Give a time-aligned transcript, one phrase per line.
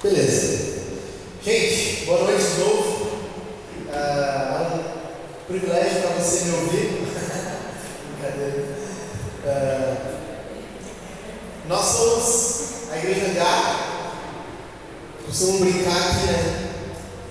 [0.00, 0.78] Beleza.
[1.44, 3.08] Gente, boa noite de novo.
[3.92, 7.02] Ah, é um privilégio para você me ouvir.
[8.20, 8.64] Brincadeira.
[9.44, 9.96] Ah,
[11.66, 13.78] nós somos a Igreja H.
[15.26, 16.68] Costumo brincar que né,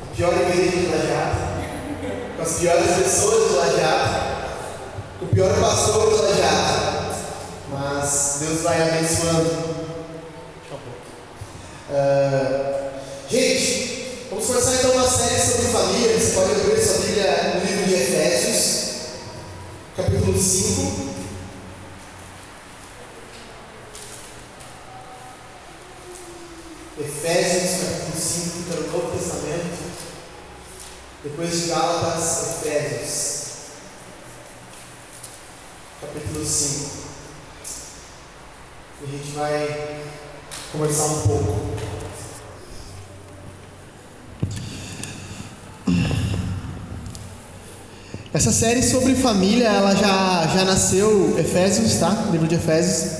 [0.03, 1.37] a pior igreja de Lajeado,
[2.35, 4.45] com as piores pessoas de Lajeado,
[5.19, 7.15] com o pior pastor de Lajeado.
[7.71, 9.77] Mas Deus vai abençoando.
[11.89, 12.89] Uh,
[13.29, 16.19] gente, vamos começar então uma série sobre família.
[16.19, 18.89] Você pode abrir sua Bíblia no livro de Efésios,
[19.95, 21.07] capítulo 5.
[26.99, 29.87] Efésios, capítulo 5, que está no Novo Testamento.
[31.23, 33.47] Depois de Gálatas, Efésios,
[35.99, 36.91] capítulo 5.
[39.01, 40.03] E a gente vai
[40.71, 41.66] conversar um pouco.
[48.37, 52.27] Essa série sobre família, ela já, já nasceu, Efésios, tá?
[52.31, 53.13] Livro de Efésios.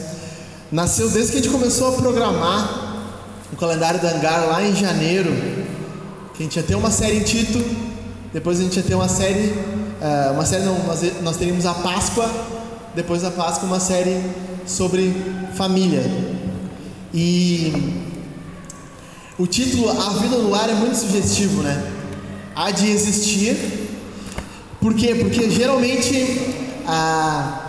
[0.71, 3.01] Nasceu desde que a gente começou a programar
[3.51, 5.31] o calendário da Angar lá em janeiro.
[6.35, 7.59] Que a gente ia ter uma série em Tito,
[8.31, 9.55] depois a gente ia ter uma série,
[9.99, 12.29] uh, uma série não, nós, nós teríamos a Páscoa,
[12.93, 14.21] depois da Páscoa uma série
[14.67, 15.15] sobre
[15.55, 16.03] família.
[17.11, 18.05] E
[19.35, 21.91] o título A Vida no Lar é muito sugestivo, né?
[22.55, 23.87] Há de existir
[24.79, 25.15] por quê?
[25.15, 27.67] Porque geralmente a,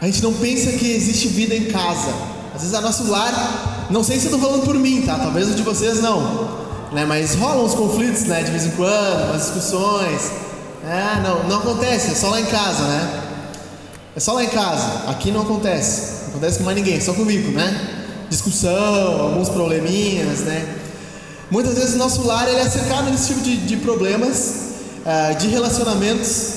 [0.00, 2.12] a gente não pensa que existe vida em casa.
[2.54, 5.18] Às vezes a nosso lar, não sei se eu estou falando por mim, tá?
[5.18, 6.60] Talvez o de vocês não.
[6.92, 7.04] Né?
[7.04, 8.42] Mas rolam uns conflitos, né?
[8.42, 10.30] De vez em quando, umas discussões.
[10.84, 13.22] É, não, não acontece, é só lá em casa, né?
[14.16, 15.10] É só lá em casa.
[15.10, 16.22] Aqui não acontece.
[16.22, 17.98] Não acontece com mais ninguém, só comigo, né?
[18.28, 20.76] Discussão, alguns probleminhas, né?
[21.50, 24.59] Muitas vezes o nosso lar ele é cercado desse tipo de, de problemas
[25.04, 26.54] uh, de relacionamentos,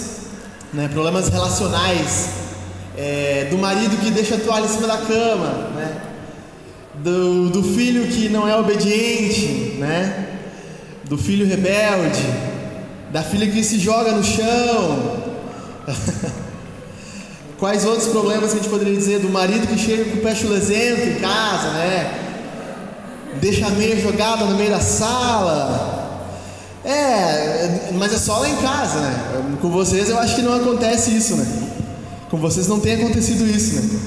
[0.74, 2.30] né, problemas relacionais,
[2.98, 6.02] é, do marido que deixa a toalha em cima da cama, né,
[6.96, 10.28] do, do filho que não é obediente, né,
[11.06, 12.24] do filho rebelde,
[13.12, 15.24] da filha que se joga no chão.
[17.60, 19.20] Quais outros problemas que a gente poderia dizer?
[19.20, 22.12] Do marido que chega com o pé chulesento em casa, né?
[23.40, 26.03] Deixa a meia jogada no meio da sala.
[26.86, 29.58] É, mas é só lá em casa, né?
[29.62, 31.46] Com vocês eu acho que não acontece isso, né?
[32.30, 34.00] Com vocês não tem acontecido isso, né?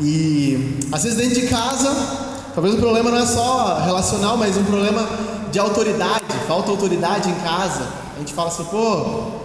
[0.00, 1.94] E às vezes dentro de casa,
[2.54, 5.08] talvez o problema não é só relacional, mas um problema
[5.52, 7.86] de autoridade, falta autoridade em casa.
[8.16, 9.42] A gente fala assim, pô,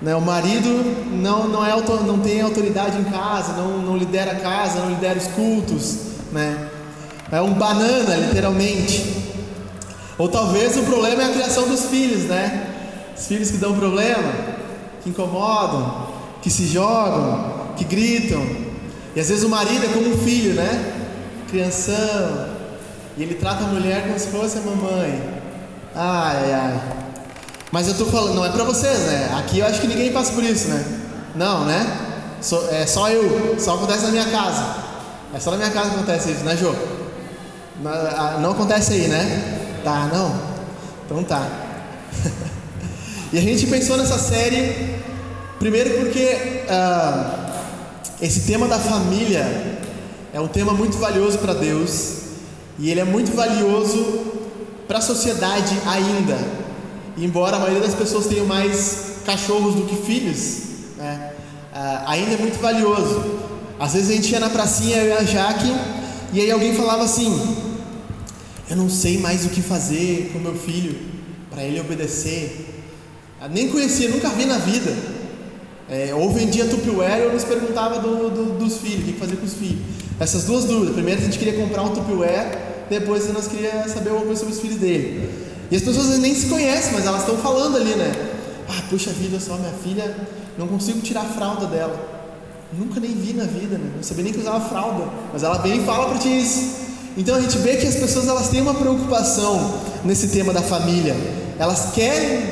[0.00, 0.68] né, o marido
[1.10, 1.74] não, não, é
[2.06, 5.96] não tem autoridade em casa, não, não lidera a casa, não lidera os cultos,
[6.30, 6.68] né?
[7.32, 9.28] É um banana, literalmente.
[10.18, 12.66] Ou talvez o problema é a criação dos filhos, né?
[13.16, 14.32] Os filhos que dão problema,
[15.02, 16.08] que incomodam,
[16.42, 18.44] que se jogam, que gritam.
[19.14, 20.92] E às vezes o marido é como um filho, né?
[21.48, 22.48] Crianção.
[23.16, 25.40] E ele trata a mulher como se fosse a mamãe.
[25.94, 26.80] Ai, ai.
[27.70, 29.36] Mas eu tô falando, não é pra vocês, né?
[29.38, 30.84] Aqui eu acho que ninguém passa por isso, né?
[31.34, 32.08] Não, né?
[32.70, 34.76] é só eu, só acontece na minha casa.
[35.34, 36.72] É só na minha casa que acontece isso, né, Jô?
[37.80, 39.57] Não, não acontece aí, né?
[39.88, 40.38] Tá, não?
[41.06, 41.48] Então tá.
[43.32, 45.00] e a gente pensou nessa série,
[45.58, 46.26] primeiro porque
[46.68, 47.50] uh,
[48.20, 49.80] esse tema da família
[50.30, 52.16] é um tema muito valioso para Deus
[52.78, 54.26] e ele é muito valioso
[54.86, 56.36] para a sociedade ainda.
[57.16, 60.64] Embora a maioria das pessoas tenham mais cachorros do que filhos,
[60.98, 61.32] né,
[61.72, 63.24] uh, ainda é muito valioso.
[63.80, 65.74] Às vezes a gente ia na pracinha, eu e a Jaque,
[66.34, 67.67] e aí alguém falava assim:
[68.70, 70.96] eu não sei mais o que fazer com meu filho
[71.50, 72.66] para ele obedecer.
[73.40, 74.94] Eu nem conhecia, nunca vi na vida.
[75.88, 79.46] É, ou vendia Tupperware ou nos perguntava do, do, dos filhos, o que fazer com
[79.46, 79.80] os filhos.
[80.20, 80.94] Essas duas dúvidas.
[80.94, 82.58] Primeiro a gente queria comprar um Tupperware,
[82.90, 85.30] depois nós queríamos saber alguma coisa sobre os filhos dele.
[85.70, 88.12] E as pessoas nem se conhecem, mas elas estão falando ali, né?
[88.68, 90.14] Ah, puxa vida, só minha filha,
[90.58, 92.18] não consigo tirar a fralda dela.
[92.78, 93.92] Nunca nem vi na vida, né?
[93.96, 95.08] Não sabia nem que usava fralda.
[95.32, 96.87] Mas ela vem e fala para ti isso.
[97.18, 101.16] Então a gente vê que as pessoas elas têm uma preocupação nesse tema da família.
[101.58, 102.44] Elas querem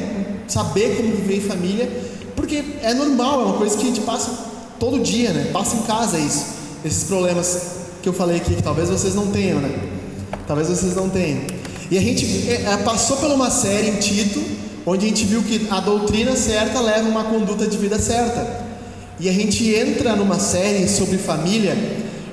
[0.48, 1.88] saber como viver em família,
[2.34, 4.28] porque é normal, é uma coisa que a gente passa
[4.80, 5.50] todo dia, né?
[5.52, 6.46] Passa em casa isso.
[6.84, 7.60] Esses problemas
[8.02, 9.72] que eu falei aqui, que talvez vocês não tenham, né?
[10.48, 11.42] Talvez vocês não tenham.
[11.88, 14.42] E a gente é, é, passou por uma série em Tito,
[14.84, 18.66] onde a gente viu que a doutrina certa leva uma conduta de vida certa.
[19.20, 21.76] E a gente entra numa série sobre família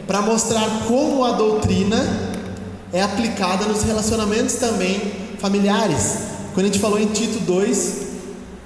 [0.07, 1.97] para mostrar como a doutrina
[2.91, 4.99] é aplicada nos relacionamentos também
[5.39, 6.17] familiares.
[6.53, 8.03] Quando a gente falou em Tito 2,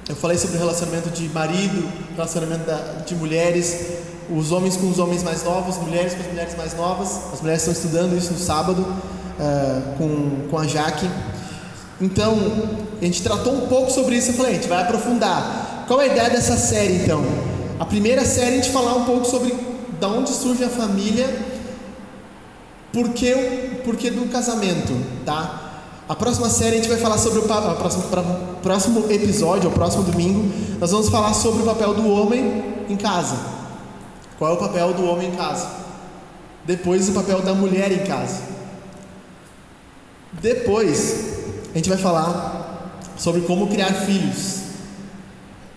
[0.10, 2.64] eu falei sobre o relacionamento de marido, relacionamento
[3.06, 3.98] de mulheres,
[4.30, 7.10] os homens com os homens mais novos, mulheres com as mulheres mais novas.
[7.34, 11.10] As mulheres estão estudando isso no sábado uh, com, com a Jaque.
[12.00, 12.38] Então,
[13.02, 14.32] a gente tratou um pouco sobre isso.
[14.32, 15.86] Eu falei, a gente vai aprofundar.
[15.88, 17.24] Qual é a ideia dessa série então?
[17.80, 19.54] A primeira série a gente falar um pouco sobre
[20.00, 21.28] da onde surge a família,
[22.92, 24.94] por que, por que do casamento,
[25.26, 25.64] tá?
[26.08, 28.04] A próxima série a gente vai falar sobre o próximo,
[28.64, 33.38] próximo episódio, o próximo domingo, nós vamos falar sobre o papel do homem em casa.
[34.40, 35.68] Qual é o papel do homem em casa?
[36.64, 38.42] Depois o papel da mulher em casa.
[40.42, 41.26] Depois
[41.74, 44.62] a gente vai falar sobre como criar filhos.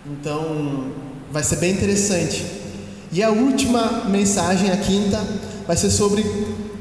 [0.07, 0.93] Então
[1.33, 2.60] vai ser bem interessante.
[3.13, 5.21] E a última mensagem, a quinta,
[5.67, 6.25] vai ser sobre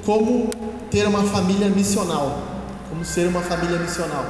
[0.05, 0.49] como
[0.91, 2.49] ter uma família missional
[2.99, 4.25] como ser uma família missional,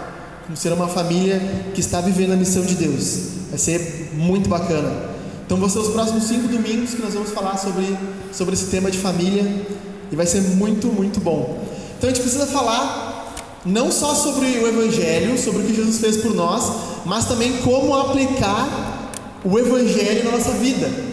[0.46, 1.42] como ser uma família
[1.74, 3.30] que está vivendo a missão de Deus.
[3.50, 5.10] Vai ser muito bacana.
[5.46, 7.98] Então vão ser os próximos cinco domingos que nós vamos falar sobre,
[8.32, 9.66] sobre esse tema de família
[10.12, 11.64] e vai ser muito, muito bom.
[11.98, 13.34] Então a gente precisa falar
[13.66, 16.72] não só sobre o Evangelho, sobre o que Jesus fez por nós,
[17.06, 19.10] mas também como aplicar
[19.44, 21.09] o Evangelho na nossa vida.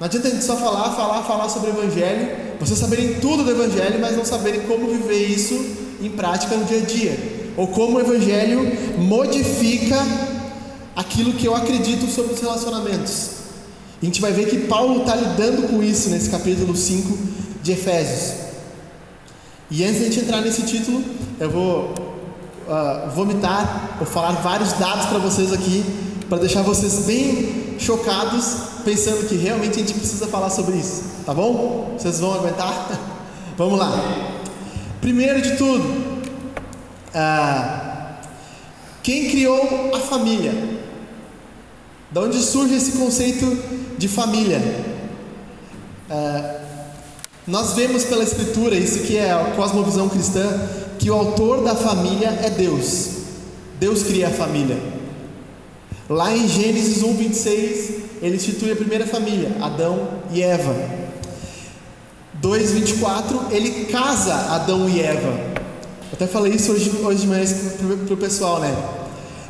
[0.00, 3.50] Não adianta a gente só falar, falar, falar sobre o Evangelho, vocês saberem tudo do
[3.50, 5.54] Evangelho, mas não saberem como viver isso
[6.00, 9.98] em prática no dia a dia, ou como o Evangelho modifica
[10.96, 13.30] aquilo que eu acredito sobre os relacionamentos.
[14.00, 17.18] a gente vai ver que Paulo está lidando com isso nesse capítulo 5
[17.62, 18.38] de Efésios.
[19.70, 21.04] E antes de a gente entrar nesse título,
[21.38, 21.94] eu vou
[22.66, 25.84] uh, vomitar ou falar vários dados para vocês aqui,
[26.26, 31.34] para deixar vocês bem chocados, pensando que realmente a gente precisa falar sobre isso, tá
[31.34, 31.96] bom?
[31.98, 32.90] Vocês vão aguentar?
[33.56, 33.90] Vamos lá.
[35.00, 36.22] Primeiro de tudo,
[37.14, 38.16] ah,
[39.02, 40.52] quem criou a família?
[42.10, 43.46] Da onde surge esse conceito
[43.96, 44.60] de família?
[46.10, 46.60] Ah,
[47.46, 50.46] nós vemos pela Escritura, isso que é a cosmovisão cristã,
[50.98, 53.08] que o autor da família é Deus.
[53.80, 54.99] Deus cria a família.
[56.10, 57.90] Lá em Gênesis 1, 26,
[58.20, 60.74] ele institui a primeira família, Adão e Eva.
[62.42, 65.28] 2,24, ele casa Adão e Eva.
[65.28, 67.44] Eu até falei isso hoje, hoje de manhã
[68.06, 68.76] para o pessoal, né?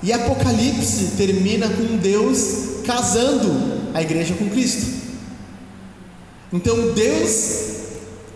[0.02, 4.86] E Apocalipse termina com Deus casando a igreja com Cristo.
[6.52, 7.60] Então Deus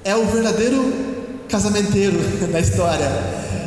[0.03, 0.83] é o verdadeiro
[1.47, 2.17] casamenteiro
[2.51, 3.07] da história.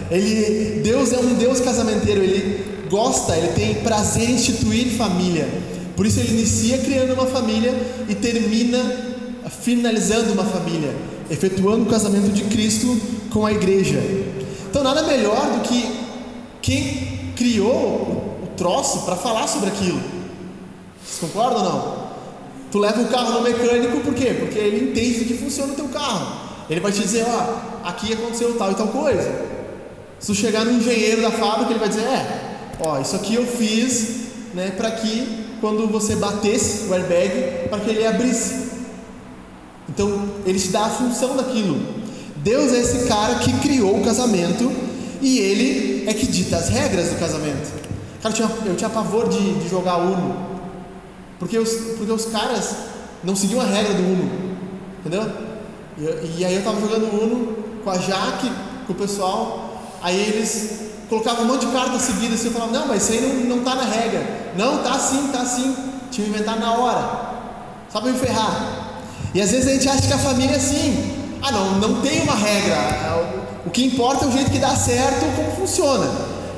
[0.09, 2.24] Ele, Deus é um Deus casamenteiro.
[2.24, 5.48] Ele gosta, ele tem prazer em instituir família.
[5.95, 7.74] Por isso ele inicia criando uma família
[8.07, 8.80] e termina
[9.62, 10.95] finalizando uma família,
[11.30, 13.00] efetuando o casamento de Cristo
[13.31, 14.00] com a igreja.
[14.69, 16.07] Então, nada melhor do que
[16.62, 20.01] quem criou o troço para falar sobre aquilo.
[21.04, 22.07] Vocês concordam ou não?
[22.72, 24.36] Tu leva o carro no mecânico por quê?
[24.40, 26.48] Porque ele entende de que funciona o teu carro.
[26.69, 29.45] Ele vai te dizer, ó, aqui aconteceu tal e tal coisa.
[30.19, 32.37] Se tu chegar no engenheiro da fábrica, ele vai dizer, é,
[32.80, 37.90] ó, isso aqui eu fiz, né, para que quando você batesse o airbag, para que
[37.90, 38.68] ele abrisse.
[39.90, 41.80] Então, ele te dá a função daquilo.
[42.38, 44.72] Deus é esse cara que criou o casamento
[45.22, 47.74] e ele é que dita as regras do casamento.
[48.22, 50.36] Cara, eu tinha, eu tinha pavor de, de jogar Uno,
[51.40, 52.76] porque os, porque os caras
[53.24, 54.57] não seguiam a regra do Uno,
[55.00, 55.30] entendeu?
[55.98, 58.52] E, e aí eu estava jogando Uno com a Jaque,
[58.86, 62.87] com o pessoal, aí eles colocavam um monte de cartas seguidas assim, eu falava, não,
[62.87, 64.52] mas isso aí não, não tá na regra.
[64.56, 65.76] Não, tá sim, tá sim.
[66.11, 67.28] Tinha que inventar na hora.
[67.90, 68.87] Só para me ferrar.
[69.33, 71.16] E às vezes a gente acha que a família é assim.
[71.42, 73.37] Ah, não, não tem uma regra.
[73.66, 76.09] O que importa é o jeito que dá certo, como funciona.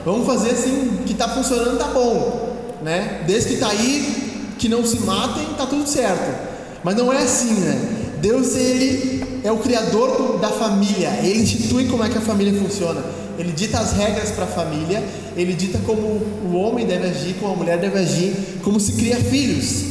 [0.06, 3.24] Vamos fazer assim, que está funcionando, tá bom, né?
[3.27, 6.50] Desde que está aí, que não se matem, tá tudo certo.
[6.84, 8.15] Mas não é assim, né?
[8.22, 11.20] Deus ele é o criador da família.
[11.22, 13.03] Ele institui como é que a família funciona.
[13.39, 15.01] Ele dita as regras para a família.
[15.38, 19.15] Ele dita como o homem deve agir, como a mulher deve agir, como se cria
[19.15, 19.86] filhos.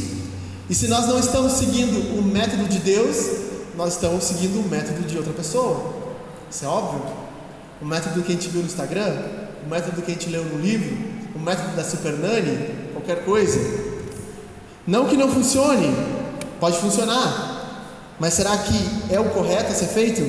[0.69, 3.17] E se nós não estamos seguindo o método de Deus,
[3.75, 5.93] nós estamos seguindo o método de outra pessoa.
[6.49, 7.01] Isso é óbvio.
[7.81, 9.15] O método que a gente viu no Instagram,
[9.65, 10.95] o método que a gente leu no livro,
[11.35, 13.59] o método da Super Nani, qualquer coisa.
[14.85, 15.91] Não que não funcione,
[16.59, 20.21] pode funcionar, mas será que é o correto a ser feito?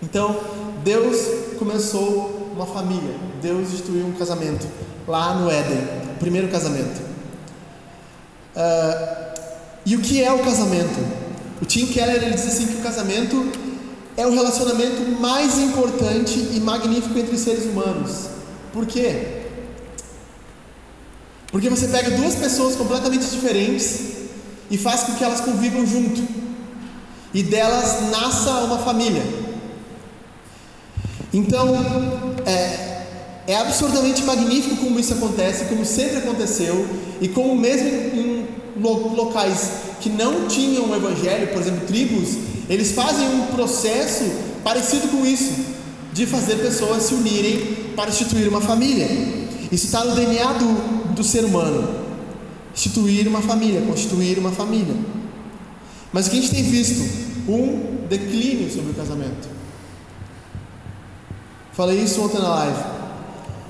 [0.00, 0.38] Então,
[0.84, 4.66] Deus começou uma família, Deus instituiu um casamento
[5.06, 5.78] lá no Éden,
[6.14, 7.00] o primeiro casamento.
[8.54, 9.38] Uh,
[9.86, 10.98] e o que é o casamento?
[11.62, 13.50] O Tim Keller ele diz assim que o casamento
[14.16, 18.28] é o relacionamento mais importante e magnífico entre seres humanos.
[18.72, 19.38] Por quê?
[21.50, 24.18] Porque você pega duas pessoas completamente diferentes
[24.70, 26.22] e faz com que elas convivam junto.
[27.32, 29.22] E delas nasça uma família.
[31.38, 31.72] Então,
[32.44, 33.04] é,
[33.46, 36.84] é absurdamente magnífico como isso acontece, como sempre aconteceu,
[37.20, 38.48] e como mesmo em,
[38.80, 42.36] locais que não tinham o evangelho, por exemplo, tribos,
[42.68, 44.24] eles fazem um processo
[44.64, 45.52] parecido com isso,
[46.12, 49.06] de fazer pessoas se unirem para instituir uma família.
[49.70, 52.06] Isso está no DNA do, do ser humano.
[52.74, 54.94] Instituir uma família, constituir uma família.
[56.12, 57.00] Mas o que a gente tem visto?
[57.48, 59.57] Um declínio sobre o casamento.
[61.78, 62.82] Falei isso ontem na live.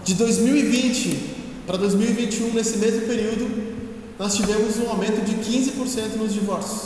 [0.03, 3.77] De 2020 para 2021, nesse mesmo período,
[4.19, 6.85] nós tivemos um aumento de 15% nos divórcios.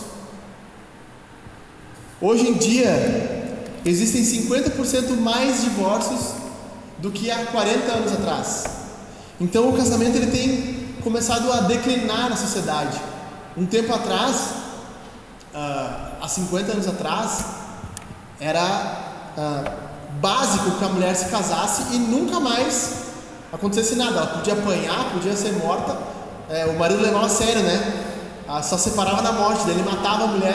[2.20, 6.32] Hoje em dia, existem 50% mais divórcios
[6.98, 8.64] do que há 40 anos atrás.
[9.40, 13.00] Então o casamento ele tem começado a declinar na sociedade.
[13.56, 14.54] Um tempo atrás,
[15.54, 17.44] uh, há 50 anos atrás,
[18.40, 23.02] era uh, básico que a mulher se casasse e nunca mais
[23.52, 24.16] acontecesse nada.
[24.16, 25.96] Ela podia apanhar, podia ser morta.
[26.48, 28.04] É, o marido levava a sério, né?
[28.46, 30.54] Ela só separava na morte, dele matava a mulher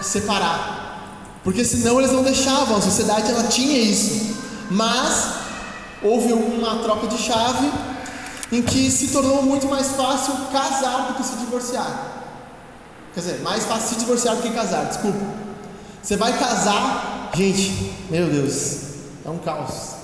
[0.00, 0.76] separar.
[1.42, 4.36] Porque senão eles não deixavam, a sociedade ela tinha isso.
[4.70, 5.28] Mas
[6.02, 7.70] houve uma troca de chave
[8.50, 12.14] em que se tornou muito mais fácil casar do que se divorciar.
[13.14, 15.18] Quer dizer, mais fácil se divorciar do que casar, desculpa.
[16.02, 18.85] Você vai casar, gente, meu Deus,
[19.26, 19.96] é um caos.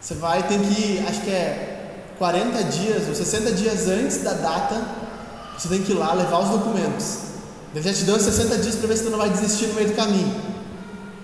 [0.00, 4.82] Você vai, tem que, acho que é 40 dias ou 60 dias antes da data,
[5.56, 7.18] você tem que ir lá levar os documentos.
[7.74, 9.88] Ele já te deu 60 dias para ver se você não vai desistir no meio
[9.88, 10.34] do caminho.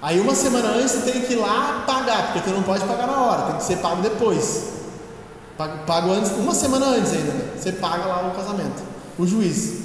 [0.01, 3.07] Aí uma semana antes você tem que ir lá pagar, porque você não pode pagar
[3.07, 4.73] na hora, tem que ser pago depois.
[5.57, 7.53] Pago, antes, uma semana antes ainda, né?
[7.57, 8.83] Você paga lá o casamento,
[9.19, 9.81] o juiz.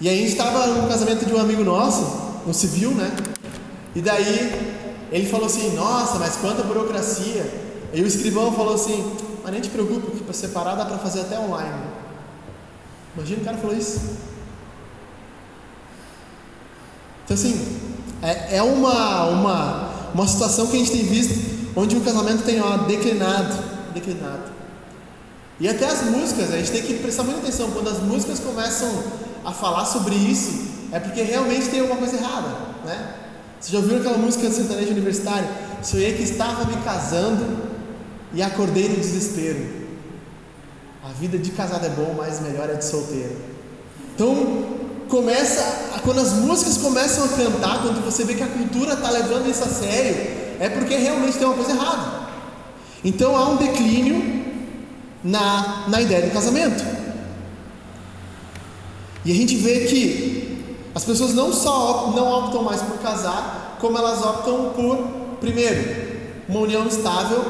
[0.00, 3.10] E aí a gente estava no casamento de um amigo nosso, no civil, né?
[3.94, 4.85] E daí
[5.16, 7.50] ele falou assim, nossa, mas quanta burocracia.
[7.92, 11.22] E o escrivão falou assim, mas nem te preocupe, que para separar dá para fazer
[11.22, 11.80] até online.
[13.16, 14.00] Imagina o cara falou isso.
[17.24, 17.78] Então assim,
[18.22, 22.60] é, é uma, uma, uma situação que a gente tem visto onde o casamento tem
[22.60, 23.56] ó, declinado,
[23.94, 24.52] declinado.
[25.58, 27.70] E até as músicas, a gente tem que prestar muita atenção.
[27.70, 29.02] Quando as músicas começam
[29.42, 32.48] a falar sobre isso, é porque realmente tem alguma coisa errada,
[32.84, 33.25] né?
[33.60, 35.48] Você já ouviu aquela música do sertanejo universitário?
[35.82, 37.44] Sonhei que estava me casando
[38.32, 39.86] e acordei no desespero.
[41.04, 43.36] A vida de casado é bom, mas melhor é de solteiro.
[44.14, 44.64] Então,
[45.08, 49.48] começa, quando as músicas começam a cantar, quando você vê que a cultura está levando
[49.48, 50.16] isso a sério,
[50.58, 52.26] é porque realmente tem uma coisa errada.
[53.04, 54.44] Então há um declínio
[55.22, 56.84] na, na ideia do casamento.
[59.24, 60.45] E a gente vê que
[60.96, 64.96] as pessoas não só não optam mais por casar, como elas optam por,
[65.38, 67.44] primeiro, uma união estável,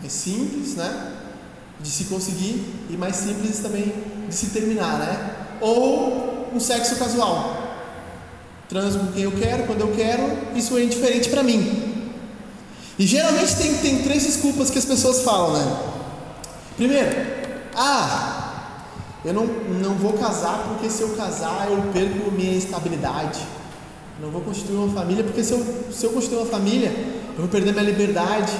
[0.00, 1.12] mais simples, né?
[1.78, 3.94] De se conseguir e mais simples também
[4.28, 5.30] de se terminar, né?
[5.60, 7.56] Ou um sexo casual.
[8.68, 12.10] Transo com quem eu quero, quando eu quero, isso é indiferente para mim.
[12.98, 15.78] E geralmente tem, tem três desculpas que as pessoas falam, né?
[16.76, 17.10] Primeiro,
[17.76, 18.37] ah,
[19.24, 23.40] eu não, não vou casar porque se eu casar eu perco minha estabilidade.
[24.20, 26.90] Não vou constituir uma família porque se eu, se eu constituir uma família
[27.38, 28.52] eu vou perder minha liberdade.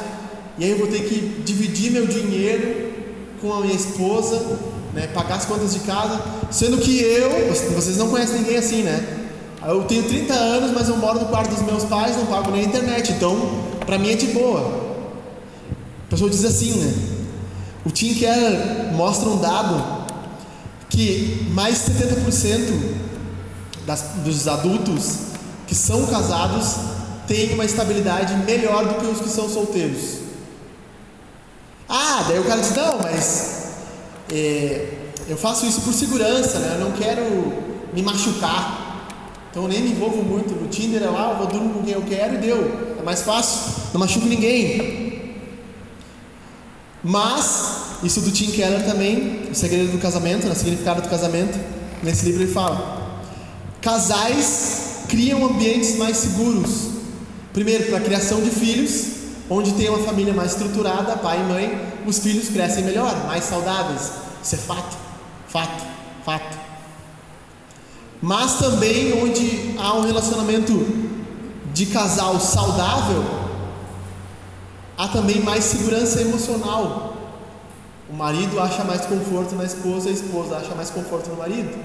[0.57, 2.93] E aí eu vou ter que dividir meu dinheiro
[3.41, 4.59] com a minha esposa,
[4.93, 7.31] né, pagar as contas de casa, sendo que eu,
[7.75, 9.19] vocês não conhecem ninguém assim, né?
[9.65, 12.65] Eu tenho 30 anos, mas eu moro no quarto dos meus pais, não pago nem
[12.65, 13.37] internet, então
[13.85, 14.61] para mim é de boa.
[16.07, 16.95] A pessoa diz assim, né?
[17.85, 19.98] O Tim Keller mostra um dado
[20.89, 23.09] que mais de 70%
[23.87, 25.29] das, dos adultos
[25.67, 26.77] que são casados
[27.27, 30.19] têm uma estabilidade melhor do que os que são solteiros.
[31.89, 33.59] Ah, daí o cara diz: não, mas
[34.33, 34.89] é,
[35.29, 36.77] eu faço isso por segurança, né?
[36.79, 37.23] eu não quero
[37.93, 38.87] me machucar.
[39.51, 41.95] Então eu nem me envolvo muito no Tinder, é lá, eu vou dormir com quem
[41.95, 42.97] eu quero e deu.
[42.99, 45.08] É mais fácil, não machuco ninguém.
[47.03, 51.59] Mas, isso do Tim Keller também, o segredo do casamento, né, o significado do casamento,
[52.03, 53.23] nesse livro ele fala:
[53.81, 56.89] casais criam ambientes mais seguros.
[57.53, 59.07] Primeiro, para a criação de filhos,
[59.49, 64.13] onde tem uma família mais estruturada, pai e mãe, os filhos crescem melhor, mais saudáveis.
[64.43, 64.97] Isso é fato,
[65.49, 65.85] fato,
[66.25, 66.59] fato.
[68.21, 70.87] Mas também onde há um relacionamento
[71.73, 73.25] de casal saudável,
[74.99, 77.15] há também mais segurança emocional.
[78.11, 81.79] O marido acha mais conforto na esposa, a esposa acha mais conforto no marido.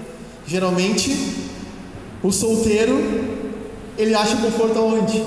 [0.44, 1.14] Geralmente,
[2.22, 2.98] o solteiro
[3.96, 5.24] ele acha conforto aonde?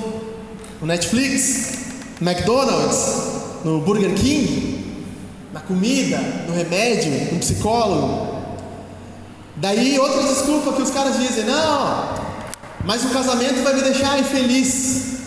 [0.82, 1.78] No Netflix,
[2.20, 5.06] no McDonald's, no Burger King,
[5.54, 6.18] na comida,
[6.48, 8.36] no remédio, no psicólogo.
[9.56, 12.16] Daí outra desculpa que os caras dizem, não,
[12.84, 15.18] mas o casamento vai me deixar infeliz.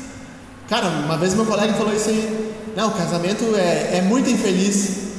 [0.68, 5.10] Cara, uma vez meu colega falou isso aí, não, o casamento é, é muito infeliz.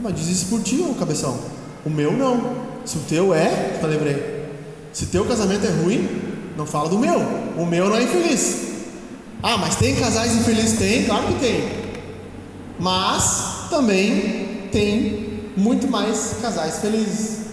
[0.00, 1.38] Mas diz isso por ti, ô cabeção.
[1.84, 2.66] O meu não.
[2.84, 4.46] Se o teu é, eu lembrei.
[4.92, 6.08] Se teu casamento é ruim,
[6.56, 7.18] não fala do meu.
[7.56, 8.66] O meu não é infeliz.
[9.42, 10.78] Ah, mas tem casais infelizes?
[10.78, 11.68] Tem, claro que tem.
[12.78, 17.46] Mas também tem muito mais casais felizes.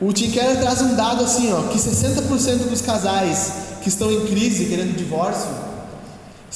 [0.00, 3.52] O Tim Keller traz um dado assim, ó, que 60% dos casais
[3.82, 5.48] que estão em crise, querendo divórcio,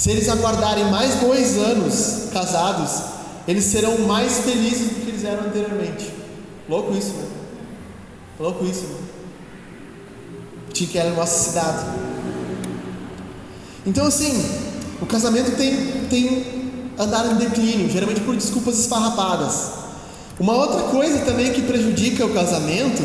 [0.01, 3.03] se eles aguardarem mais dois anos casados,
[3.47, 6.11] eles serão mais felizes do que eles eram anteriormente.
[6.67, 7.29] Louco isso, né?
[8.39, 8.97] Louco isso, né?
[10.73, 12.01] Tim Keller esse dado.
[13.85, 14.43] Então, assim,
[15.03, 19.71] o casamento tem, tem andado em declínio, geralmente por desculpas esfarrapadas.
[20.39, 23.03] Uma outra coisa também que prejudica o casamento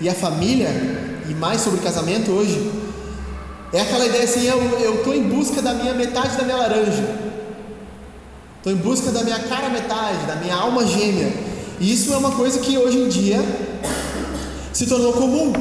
[0.00, 0.68] e a família,
[1.28, 2.70] e mais sobre casamento hoje,
[3.72, 7.30] é aquela ideia assim: eu estou em busca da minha metade da minha laranja.
[8.58, 11.32] Estou em busca da minha cara metade, da minha alma gêmea.
[11.80, 13.38] E isso é uma coisa que hoje em dia
[14.72, 15.52] se tornou comum.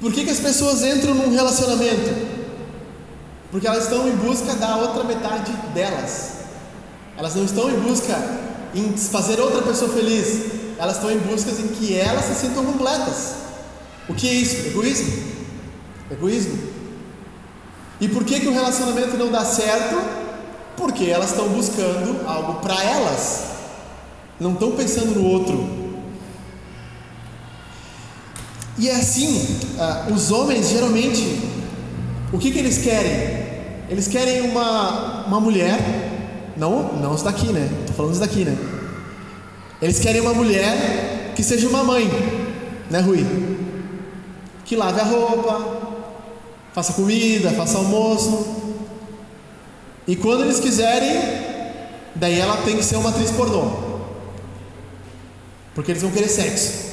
[0.00, 2.32] Por que, que as pessoas entram num relacionamento?
[3.50, 6.32] Porque elas estão em busca da outra metade delas.
[7.16, 8.18] Elas não estão em busca
[8.74, 10.76] em fazer outra pessoa feliz.
[10.78, 13.34] Elas estão em busca em que elas se sintam completas.
[14.08, 14.66] O que é isso?
[14.66, 15.12] Egoísmo.
[16.10, 16.71] Egoísmo.
[18.02, 19.96] E por que, que o relacionamento não dá certo?
[20.76, 23.44] Porque elas estão buscando algo para elas,
[24.40, 25.64] não estão pensando no outro.
[28.76, 31.48] E é assim, uh, os homens geralmente,
[32.32, 33.40] o que, que eles querem?
[33.88, 35.78] Eles querem uma, uma mulher,
[36.56, 37.70] não, não os daqui, né?
[37.82, 38.58] Estou falando os daqui, né?
[39.80, 42.10] Eles querem uma mulher que seja uma mãe,
[42.90, 43.24] né, Rui?
[44.64, 45.91] Que lave a roupa,
[46.72, 48.62] faça comida, faça almoço,
[50.06, 51.20] e quando eles quiserem,
[52.14, 53.92] daí ela tem que ser uma atriz pornô.
[55.74, 56.92] Porque eles vão querer sexo.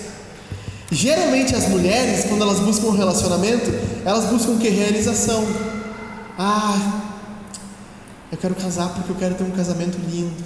[0.92, 3.72] Geralmente as mulheres, quando elas buscam um relacionamento,
[4.06, 4.70] elas buscam que?
[4.70, 5.46] Realização.
[6.38, 7.02] Ah,
[8.32, 10.44] eu quero casar porque eu quero ter um casamento lindo.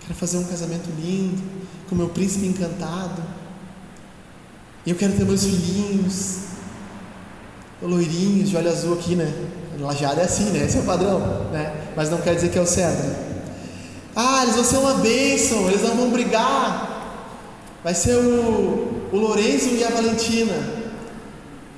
[0.00, 1.40] Quero fazer um casamento lindo,
[1.88, 3.22] com meu príncipe encantado.
[4.84, 6.38] E eu quero ter meus filhinhos,
[7.82, 9.32] loirinhos, de olho azul aqui, né?
[9.78, 10.64] Lajeado é assim, né?
[10.64, 11.18] Esse é o padrão,
[11.50, 11.74] né?
[11.96, 13.02] Mas não quer dizer que é o certo.
[13.02, 13.32] Né?
[14.14, 16.90] Ah, eles vão ser uma bênção, eles não vão brigar.
[17.82, 20.54] Vai ser o, o Lorenzo e a Valentina.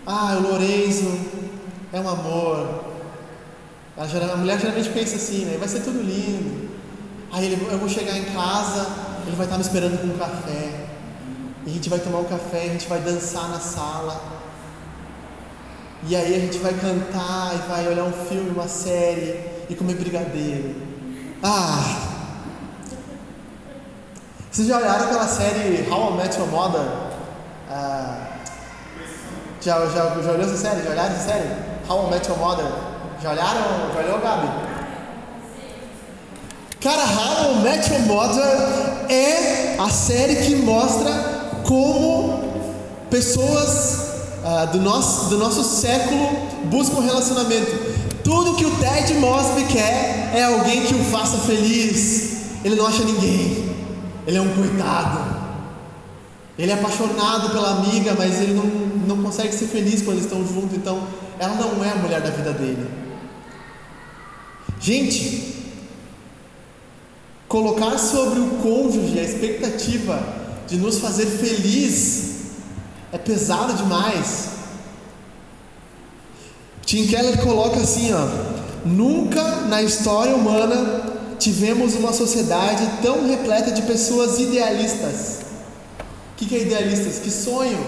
[0.07, 1.19] Ah, o Lorenzo
[1.93, 2.85] é um amor.
[3.97, 5.57] A, mulher geralmente pensa assim, né?
[5.59, 6.69] Vai ser tudo lindo.
[7.33, 8.87] Aí ele, eu vou chegar em casa,
[9.27, 10.87] ele vai estar me esperando com um café.
[11.67, 14.44] E a gente vai tomar um café, a gente vai dançar na sala.
[16.07, 19.41] E aí a gente vai cantar e vai olhar um filme, uma série
[19.71, 20.75] e comer brigadeiro.
[21.43, 22.13] Ah!
[24.51, 26.83] Vocês já olharam aquela série How I Met Your Mother?
[27.71, 28.27] Ah,
[29.63, 30.83] já, já, já olhou essa série?
[30.83, 31.49] Já olharam essa série?
[31.89, 32.67] How I Met Your Mother?
[33.23, 33.63] Já olharam?
[33.95, 34.49] Já olhou, Gabi?
[36.83, 41.11] Cara, How I Met Your Mother é a série que mostra
[41.67, 42.45] como
[43.09, 44.14] pessoas
[44.45, 46.29] uh, do, nosso, do nosso século
[46.67, 47.95] busca um relacionamento.
[48.23, 52.61] Tudo que o Ted Mosby quer é alguém que o faça feliz.
[52.65, 53.75] Ele não acha ninguém.
[54.27, 55.35] Ele é um coitado.
[56.59, 58.65] Ele é apaixonado pela amiga, mas ele não,
[59.17, 60.77] não consegue ser feliz quando eles estão juntos.
[60.77, 61.07] Então,
[61.39, 62.89] ela não é a mulher da vida dele.
[64.81, 65.65] Gente,
[67.49, 70.23] colocar sobre o cônjuge a expectativa
[70.67, 72.34] de nos fazer feliz
[73.15, 74.49] é pesado demais.
[76.85, 78.27] Tim Keller coloca assim, ó:
[78.85, 85.43] nunca na história humana tivemos uma sociedade tão repleta de pessoas idealistas.
[86.33, 87.21] O que, que é idealistas?
[87.21, 87.81] Que sonham,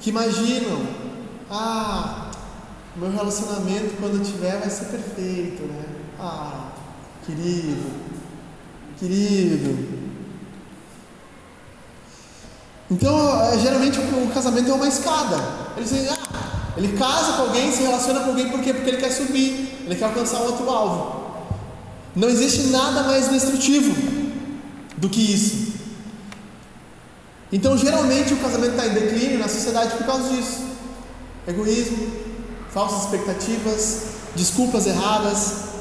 [0.00, 0.86] que imaginam.
[1.50, 2.30] Ah,
[2.94, 5.84] meu relacionamento quando tiver vai ser perfeito, né?
[6.20, 6.72] Ah,
[7.24, 7.90] querido,
[8.98, 10.01] querido,
[12.92, 15.36] então, é, geralmente o casamento é uma escada.
[15.78, 18.74] Eles dizem, ah, Ele casa com alguém, se relaciona com alguém, por quê?
[18.74, 21.22] Porque ele quer subir, ele quer alcançar outro alvo.
[22.14, 23.94] Não existe nada mais destrutivo
[24.98, 25.72] do que isso.
[27.50, 30.60] Então, geralmente, o casamento está em declínio na sociedade por causa disso:
[31.48, 32.12] egoísmo,
[32.70, 34.02] falsas expectativas,
[34.36, 35.72] desculpas erradas.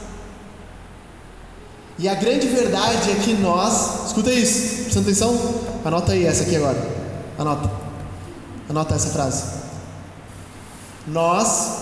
[2.00, 5.38] E a grande verdade é que nós, escuta isso, presta atenção,
[5.84, 7.01] anota aí essa aqui agora,
[7.42, 7.72] anota,
[8.70, 9.62] anota essa frase.
[11.08, 11.82] Nós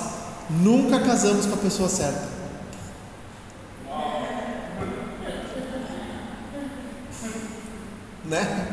[0.49, 2.27] nunca casamos com a pessoa certa.
[8.25, 8.67] Né?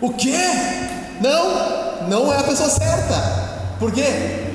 [0.00, 0.38] O quê?
[1.20, 3.76] Não, não é a pessoa certa.
[3.78, 4.46] Por quê?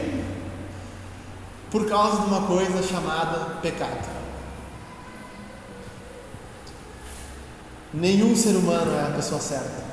[1.69, 4.12] Por causa de uma coisa chamada pecado.
[7.93, 9.83] Nenhum ser humano é a pessoa certa.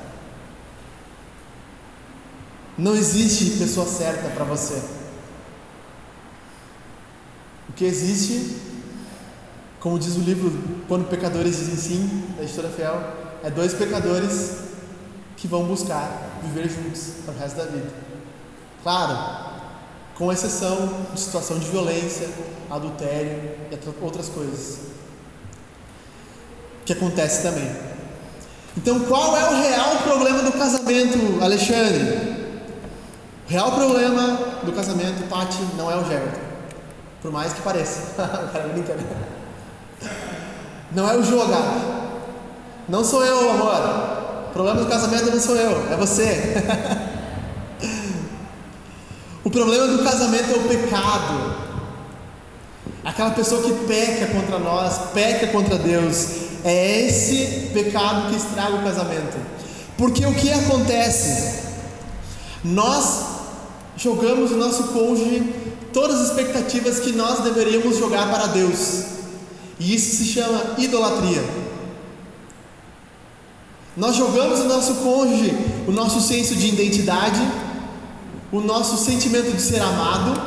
[2.79, 4.83] Não existe pessoa certa para você.
[7.69, 8.57] O que existe,
[9.79, 10.51] como diz o livro
[10.89, 13.01] Quando Pecadores Dizem Sim, da editora Fiel,
[13.43, 14.61] é dois pecadores
[15.37, 17.91] que vão buscar viver juntos para o resto da vida.
[18.83, 19.51] Claro,
[20.15, 22.29] com exceção de situação de violência,
[22.71, 24.79] adultério e outras coisas.
[26.85, 27.90] Que acontece também.
[28.77, 32.39] Então, qual é o real problema do casamento, Alexandre?
[33.49, 36.39] O real problema do casamento, Tati, não é o Geraldo.
[37.21, 38.15] Por mais que pareça.
[38.17, 39.29] Cara, brincadeira.
[40.93, 42.01] Não é o jogado.
[42.89, 44.49] Não sou eu, amor.
[44.49, 46.55] O problema do casamento não sou eu, é você.
[49.45, 51.71] o problema do casamento é o pecado.
[53.05, 56.40] Aquela pessoa que peca contra nós, peca contra Deus.
[56.65, 59.37] É esse pecado que estraga o casamento.
[59.97, 61.61] Porque o que acontece?
[62.65, 63.25] Nós
[63.97, 65.43] jogamos o nosso cônjuge
[65.93, 69.05] todas as expectativas que nós deveríamos jogar para Deus.
[69.79, 71.43] E isso se chama idolatria.
[73.97, 75.53] Nós jogamos o nosso cônjuge,
[75.87, 77.41] o nosso senso de identidade,
[78.53, 80.41] o nosso sentimento de ser amado,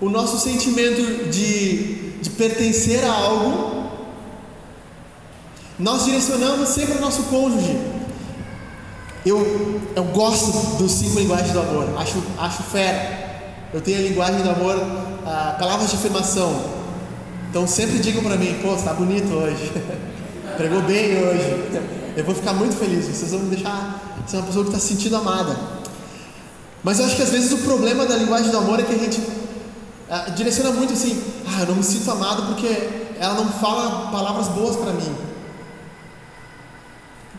[0.00, 3.79] o nosso sentimento de, de pertencer a algo.
[5.80, 7.80] Nós direcionamos sempre o nosso cônjuge.
[9.24, 13.30] Eu, eu gosto dos cinco linguagens do amor, acho, acho fera.
[13.72, 14.76] Eu tenho a linguagem do amor,
[15.26, 16.80] ah, palavras de afirmação.
[17.48, 19.72] Então sempre digam para mim, pô, está bonito hoje,
[20.56, 21.82] pregou bem hoje.
[22.16, 24.88] Eu vou ficar muito feliz, vocês vão me deixar ser uma pessoa que está se
[24.88, 25.56] sentindo amada.
[26.82, 28.98] Mas eu acho que às vezes o problema da linguagem do amor é que a
[28.98, 32.68] gente uh, direciona muito assim: ah, eu não me sinto amado porque
[33.18, 35.29] ela não fala palavras boas para mim.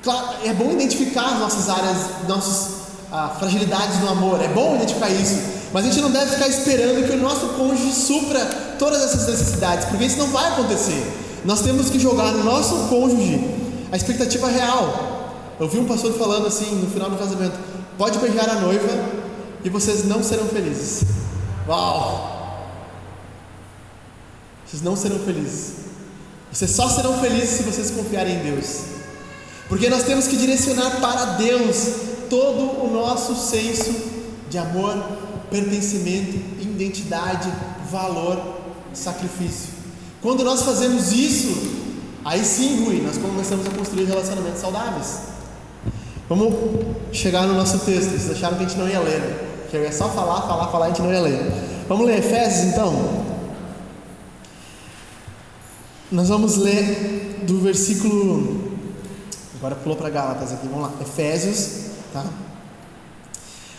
[0.04, 5.10] Claro, é bom identificar as nossas áreas, nossas uh, fragilidades no amor, é bom identificar
[5.10, 5.40] isso,
[5.72, 8.44] mas a gente não deve ficar esperando que o nosso cônjuge supra
[8.80, 11.06] todas essas necessidades, porque isso não vai acontecer.
[11.46, 13.40] Nós temos que jogar no nosso cônjuge
[13.92, 15.56] a expectativa real.
[15.60, 17.58] Eu vi um pastor falando assim no final do casamento:
[17.98, 18.90] pode beijar a noiva
[19.64, 21.04] e vocês não serão felizes.
[21.68, 22.68] Uau!
[24.66, 25.74] Vocês não serão felizes.
[26.52, 28.91] Vocês só serão felizes se vocês confiarem em Deus.
[29.72, 31.88] Porque nós temos que direcionar para Deus
[32.30, 33.96] todo o nosso senso
[34.50, 35.02] de amor,
[35.50, 37.50] pertencimento, identidade,
[37.90, 38.60] valor,
[38.94, 39.70] sacrifício.
[40.22, 41.82] Quando nós fazemos isso,
[42.24, 45.22] Aí sim, Rui, nós começamos a construir relacionamentos saudáveis.
[46.30, 46.54] Vamos
[47.12, 48.12] chegar no nosso texto.
[48.12, 49.40] Vocês acharam que a gente não ia ler, né?
[49.70, 51.52] Que eu ia só falar, falar, falar, a gente não ia ler.
[51.88, 53.26] Vamos ler Efésios então?
[56.12, 58.71] Nós vamos ler do versículo.
[59.62, 60.94] Agora pulou para Gálatas aqui, vamos lá.
[61.00, 62.26] Efésios, tá?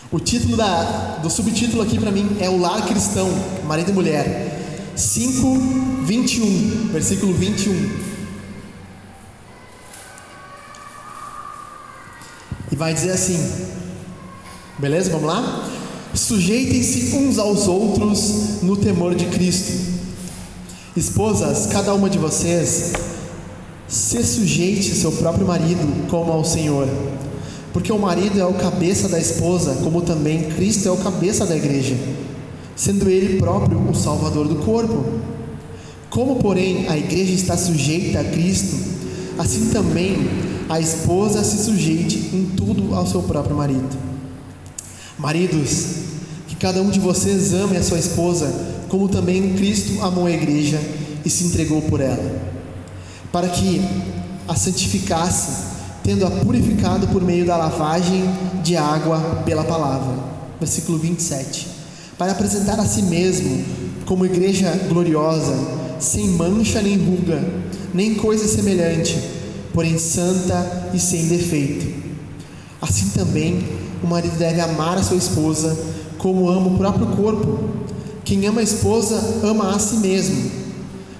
[0.09, 3.29] O título da, do subtítulo aqui para mim é O Lar Cristão,
[3.65, 4.93] Marido e Mulher.
[4.95, 7.99] 5, 21, versículo 21.
[12.71, 13.37] E vai dizer assim:
[14.79, 15.11] beleza?
[15.11, 15.69] Vamos lá?
[16.13, 19.73] Sujeitem-se uns aos outros no temor de Cristo.
[20.95, 23.12] Esposas, cada uma de vocês
[23.93, 26.87] se sujeite seu próprio marido como ao Senhor.
[27.71, 31.55] Porque o marido é o cabeça da esposa, como também Cristo é o cabeça da
[31.55, 31.95] igreja,
[32.75, 35.05] sendo ele próprio o salvador do corpo.
[36.09, 38.75] Como, porém, a igreja está sujeita a Cristo,
[39.37, 40.27] assim também
[40.69, 43.95] a esposa se sujeite em tudo ao seu próprio marido.
[45.19, 45.85] Maridos,
[46.47, 48.51] que cada um de vocês ame a sua esposa,
[48.89, 50.79] como também Cristo amou a igreja
[51.23, 52.52] e se entregou por ela,
[53.33, 53.81] para que
[54.47, 58.23] a santificasse, tendo-a purificado por meio da lavagem
[58.63, 60.31] de água pela palavra.
[60.59, 61.67] versículo 27,
[62.17, 63.65] para apresentar a si mesmo
[64.05, 65.53] como igreja gloriosa,
[65.99, 67.43] sem mancha nem ruga,
[67.91, 69.17] nem coisa semelhante,
[69.73, 72.03] porém santa e sem defeito.
[72.79, 73.67] Assim também
[74.03, 75.75] o marido deve amar a sua esposa
[76.19, 77.59] como ama o próprio corpo.
[78.23, 80.62] Quem ama a esposa ama a si mesmo,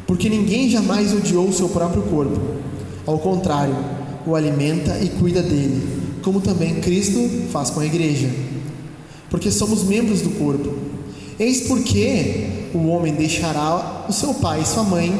[0.07, 2.39] porque ninguém jamais odiou o seu próprio corpo.
[3.05, 3.75] Ao contrário,
[4.25, 5.81] o alimenta e cuida dele,
[6.23, 7.19] como também Cristo
[7.51, 8.29] faz com a igreja.
[9.29, 10.73] Porque somos membros do corpo.
[11.39, 15.11] Eis porque o homem deixará o seu pai e sua mãe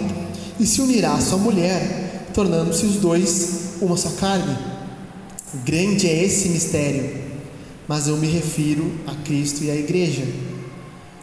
[0.60, 4.56] e se unirá à sua mulher, tornando-se os dois uma só carne.
[5.65, 7.10] Grande é esse mistério,
[7.88, 10.24] mas eu me refiro a Cristo e à igreja.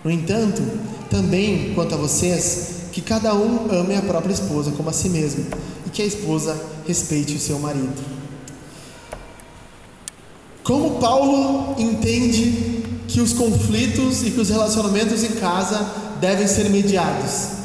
[0.04, 0.62] No entanto,
[1.10, 5.46] também quanto a vocês, que cada um ame a própria esposa como a si mesmo,
[5.86, 8.20] e que a esposa respeite o seu marido.
[10.62, 15.84] Como Paulo entende que os conflitos e que os relacionamentos em casa
[16.20, 17.58] devem ser mediados?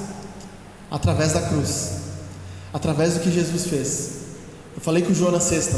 [0.89, 1.91] Através da cruz,
[2.73, 4.09] através do que Jesus fez.
[4.75, 5.77] Eu falei com o João na sexta.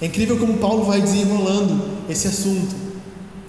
[0.00, 2.74] É incrível como Paulo vai desenrolando esse assunto.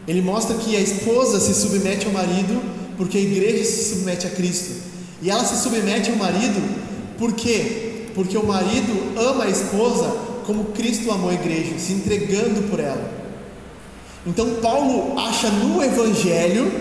[0.08, 2.62] Ele mostra que a esposa se submete ao marido
[2.98, 4.91] porque a igreja se submete a Cristo.
[5.22, 6.82] E ela se submete ao marido
[7.22, 8.08] por quê?
[8.16, 10.10] Porque o marido ama a esposa
[10.44, 13.12] como Cristo amou a igreja, se entregando por ela.
[14.26, 16.72] Então Paulo acha no evangelho,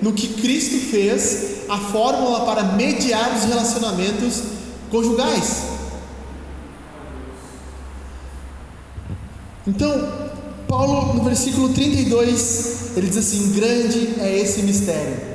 [0.00, 4.42] no que Cristo fez, a fórmula para mediar os relacionamentos
[4.90, 5.64] conjugais.
[9.66, 10.30] Então,
[10.66, 15.29] Paulo, no versículo 32, ele diz assim: Grande é esse mistério.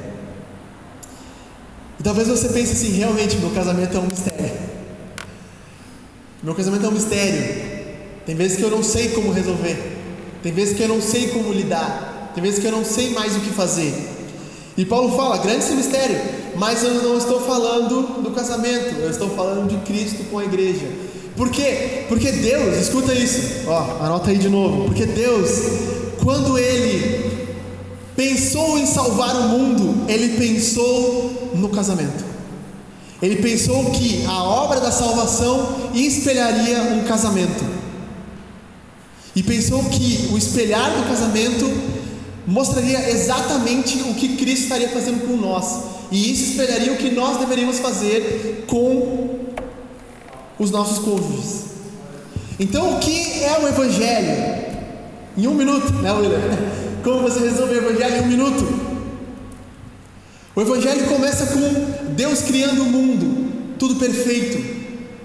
[2.06, 4.52] Talvez você pense assim: realmente, meu casamento é um mistério.
[6.44, 7.66] Meu casamento é um mistério.
[8.28, 9.76] Tem vezes que eu não sei como resolver.
[10.44, 12.32] Tem vezes que eu não sei como lidar.
[12.36, 13.92] Tem vezes que eu não sei mais o que fazer.
[14.78, 16.16] E Paulo fala: grande esse mistério.
[16.56, 20.88] Mas eu não estou falando do casamento, eu estou falando de Cristo com a igreja.
[21.36, 22.06] Por quê?
[22.08, 24.86] Porque Deus, escuta isso, ó, anota aí de novo.
[24.86, 25.50] Porque Deus,
[26.24, 27.45] quando Ele
[28.16, 32.24] pensou em salvar o mundo, Ele pensou no casamento.
[33.22, 37.64] Ele pensou que a obra da salvação espelharia um casamento.
[39.36, 41.72] E pensou que o espelhar do casamento
[42.48, 45.96] mostraria exatamente o que Cristo estaria fazendo com nós.
[46.12, 49.40] E isso espelharia o que nós deveríamos fazer com
[50.60, 51.66] os nossos cônjuges.
[52.60, 54.66] Então, o que é o Evangelho?
[55.38, 56.85] Em um minuto, né, William?
[57.06, 58.68] Como você resume o Evangelho em um minuto?
[60.56, 64.58] O Evangelho começa com Deus criando o mundo, tudo perfeito,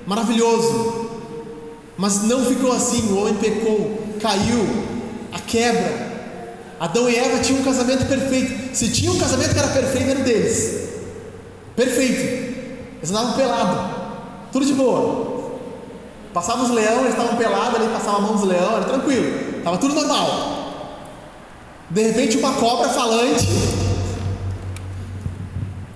[0.07, 1.09] maravilhoso.
[1.97, 4.67] Mas não ficou assim, o homem pecou, caiu,
[5.33, 6.11] a quebra.
[6.79, 8.77] Adão e Eva tinham um casamento perfeito.
[8.77, 10.87] Se tinha um casamento que era perfeito, era deles.
[11.75, 12.21] Perfeito.
[12.99, 13.97] Eles andavam pelados.
[14.53, 15.55] Tudo de boa.
[16.35, 19.57] Passavam os leões, eles estavam pelados ali, passava a mão dos leões, era tranquilo.
[19.57, 20.60] Estava tudo normal.
[21.91, 23.47] De repente uma cobra falante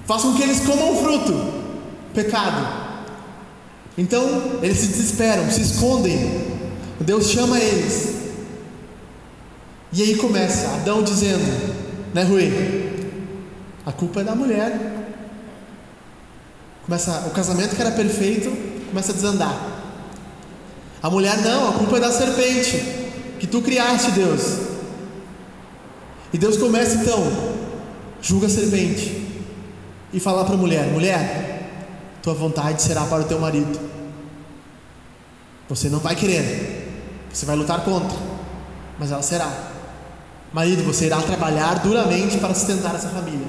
[0.07, 1.55] faz com que eles comam fruto.
[2.13, 2.85] Pecado.
[3.97, 4.23] Então
[4.63, 6.55] eles se desesperam, se escondem.
[7.01, 8.15] Deus chama eles.
[9.93, 11.45] E aí começa Adão dizendo,
[12.13, 12.51] né, Rui?
[13.87, 14.79] A culpa é da mulher.
[16.85, 19.61] Começa o casamento que era perfeito começa a desandar.
[21.03, 22.79] A mulher não, a culpa é da serpente
[23.41, 24.74] que tu criaste, Deus.
[26.35, 27.23] E Deus começa então
[28.21, 29.25] julga a serpente
[30.13, 31.71] e fala para a mulher: mulher,
[32.21, 33.79] tua vontade será para o teu marido.
[35.69, 36.91] Você não vai querer,
[37.33, 38.19] você vai lutar contra,
[38.99, 39.49] mas ela será.
[40.53, 43.47] Marido, você irá trabalhar duramente para sustentar essa família.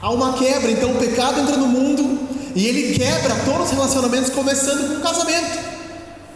[0.00, 2.20] Há uma quebra, então o pecado entra no mundo
[2.54, 5.58] e ele quebra todos os relacionamentos, começando com o casamento.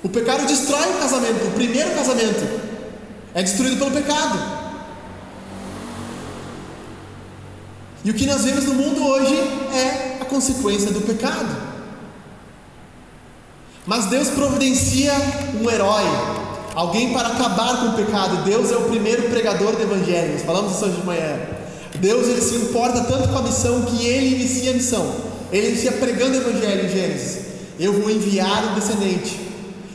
[0.02, 2.60] O pecado destrói o casamento, o primeiro casamento
[3.34, 4.55] é destruído pelo pecado.
[8.06, 9.34] E o que nós vemos no mundo hoje
[9.74, 11.56] é a consequência do pecado.
[13.84, 15.12] Mas Deus providencia
[15.60, 16.04] um herói,
[16.76, 18.44] alguém para acabar com o pecado.
[18.44, 20.38] Deus é o primeiro pregador do Evangelho.
[20.38, 21.36] Falamos isso hoje de manhã.
[21.96, 25.12] Deus ele se importa tanto com a missão que ele inicia a missão.
[25.50, 27.38] Ele inicia pregando o evangelho em Gênesis.
[27.76, 29.36] Eu vou enviar um descendente.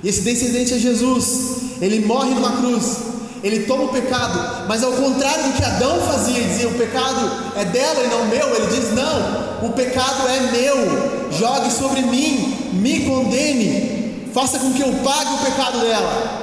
[0.04, 1.80] E esse descendente é Jesus.
[1.80, 3.11] Ele morre numa cruz.
[3.43, 7.65] Ele toma o pecado, mas ao contrário do que Adão fazia, dizia o pecado é
[7.65, 13.06] dela e não meu, ele diz: não, o pecado é meu, jogue sobre mim, me
[13.06, 16.41] condene, faça com que eu pague o pecado dela,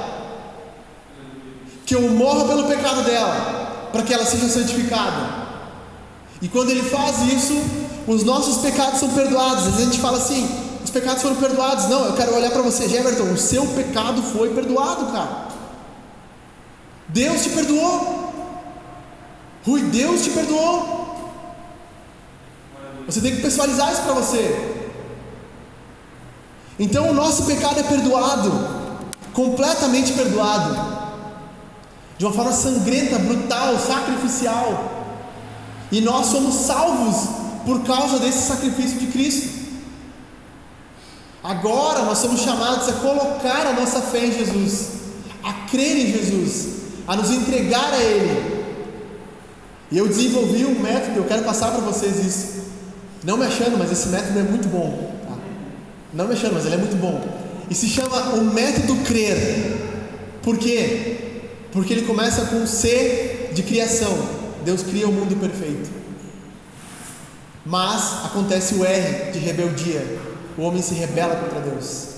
[1.85, 5.47] que eu morra pelo pecado dela, para que ela seja santificada.
[6.41, 7.55] E quando Ele faz isso,
[8.07, 9.67] os nossos pecados são perdoados.
[9.67, 10.49] Às vezes a gente fala assim:
[10.83, 11.87] os pecados foram perdoados.
[11.87, 15.48] Não, eu quero olhar para você, Jefferson, o seu pecado foi perdoado, cara.
[17.09, 18.33] Deus te perdoou.
[19.65, 20.99] Rui, Deus te perdoou.
[23.05, 24.79] Você tem que pessoalizar isso para você.
[26.79, 28.51] Então o nosso pecado é perdoado,
[29.33, 30.75] completamente perdoado,
[32.17, 35.17] de uma forma sangrenta, brutal, sacrificial.
[35.91, 37.29] E nós somos salvos
[37.65, 39.59] por causa desse sacrifício de Cristo.
[41.43, 44.89] Agora nós somos chamados a colocar a nossa fé em Jesus,
[45.43, 48.59] a crer em Jesus, a nos entregar a Ele.
[49.91, 52.59] E eu desenvolvi um método, eu quero passar para vocês isso.
[53.23, 55.15] Não me achando, mas esse método é muito bom.
[55.27, 55.35] Tá?
[56.13, 57.19] Não me achando, mas ele é muito bom.
[57.67, 59.75] E se chama o método crer.
[60.43, 61.17] Por quê?
[61.71, 64.15] Porque ele começa com C de criação.
[64.63, 65.89] Deus cria o mundo perfeito.
[67.65, 70.05] Mas acontece o R de rebeldia.
[70.55, 72.09] O homem se rebela contra Deus.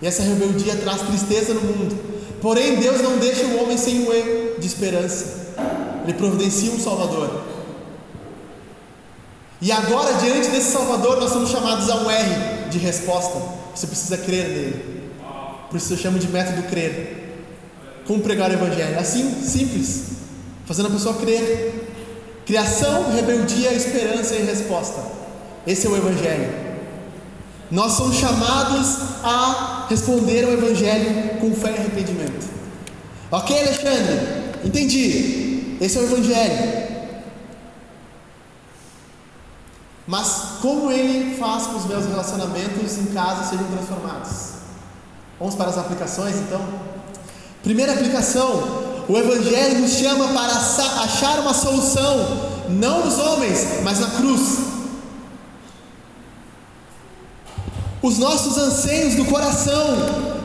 [0.00, 2.13] E essa rebeldia traz tristeza no mundo.
[2.44, 5.54] Porém, Deus não deixa o homem sem um E de esperança.
[6.02, 7.42] Ele providencia um Salvador.
[9.62, 13.40] E agora, diante desse Salvador, nós somos chamados a um R de resposta.
[13.74, 15.10] Você precisa crer nele.
[15.70, 17.46] Por isso eu chamo de método crer.
[18.06, 18.98] Como pregar o Evangelho?
[18.98, 20.02] Assim, simples.
[20.66, 21.94] Fazendo a pessoa crer.
[22.44, 25.02] Criação, rebeldia, esperança e resposta.
[25.66, 26.52] Esse é o Evangelho.
[27.70, 32.48] Nós somos chamados a responder ao Evangelho com fé e arrependimento.
[33.30, 34.54] Ok, Alexandre?
[34.64, 35.76] Entendi.
[35.80, 36.84] Esse é o Evangelho.
[40.06, 44.54] Mas como ele faz com os meus relacionamentos em casa sejam transformados?
[45.38, 46.60] Vamos para as aplicações então?
[47.62, 50.52] Primeira aplicação: o Evangelho nos chama para
[51.02, 52.16] achar uma solução,
[52.68, 54.73] não nos homens, mas na cruz.
[58.04, 59.96] Os nossos anseios do coração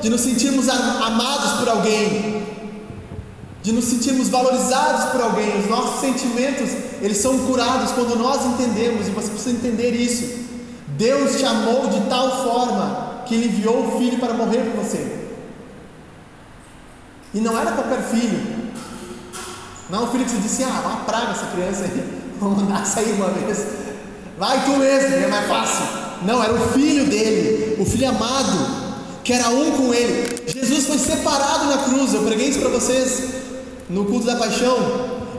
[0.01, 2.41] de nos sentirmos amados por alguém,
[3.61, 6.69] de nos sentirmos valorizados por alguém, os nossos sentimentos,
[7.01, 10.47] eles são curados quando nós entendemos, e você precisa entender isso.
[10.87, 15.27] Deus te amou de tal forma que Ele enviou o Filho para morrer por você.
[17.33, 18.71] E não era qualquer filho.
[19.89, 22.85] Não é um filho que você disse, ah, uma praga essa criança aí, vamos mandar
[22.85, 23.67] sair uma vez.
[24.37, 26.08] Vai tu mesmo, é mais fácil.
[26.25, 28.89] Não, era o filho dele, o filho amado,
[29.23, 30.43] que era um com ele.
[30.47, 33.23] Jesus foi separado na cruz, eu preguei isso para vocês
[33.89, 34.77] no culto da paixão,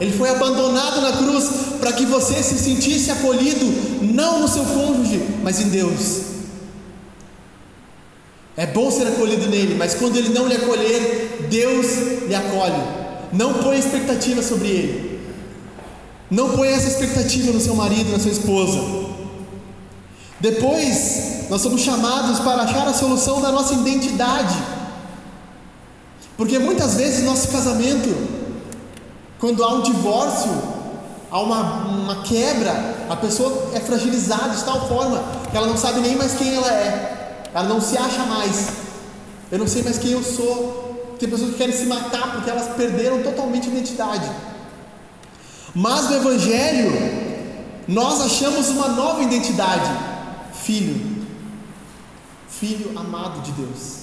[0.00, 1.44] ele foi abandonado na cruz
[1.78, 3.66] para que você se sentisse acolhido,
[4.02, 6.22] não no seu cônjuge, mas em Deus.
[8.56, 11.86] É bom ser acolhido nele, mas quando ele não lhe acolher, Deus
[12.26, 12.82] lhe acolhe.
[13.32, 15.20] Não põe expectativa sobre ele.
[16.30, 18.78] Não põe essa expectativa no seu marido, na sua esposa.
[20.40, 24.56] Depois, nós somos chamados para achar a solução da nossa identidade.
[26.36, 28.40] Porque muitas vezes nosso casamento
[29.40, 30.50] quando há um divórcio,
[31.30, 36.00] há uma, uma quebra, a pessoa é fragilizada de tal forma que ela não sabe
[36.00, 38.68] nem mais quem ela é, ela não se acha mais.
[39.50, 41.16] Eu não sei mais quem eu sou.
[41.18, 44.30] Tem pessoas que querem se matar porque elas perderam totalmente a identidade.
[45.74, 46.92] Mas no Evangelho,
[47.88, 49.90] nós achamos uma nova identidade:
[50.70, 51.26] filho,
[52.48, 54.00] filho amado de Deus.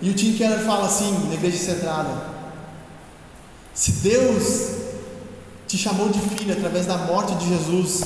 [0.00, 2.26] E o Tim Keller fala assim na igreja centrada:
[3.74, 4.70] se Deus
[5.68, 8.04] te chamou de filho através da morte de Jesus,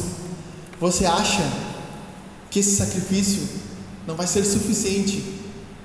[0.81, 1.43] você acha
[2.51, 3.49] que esse sacrifício
[4.07, 5.23] não vai ser suficiente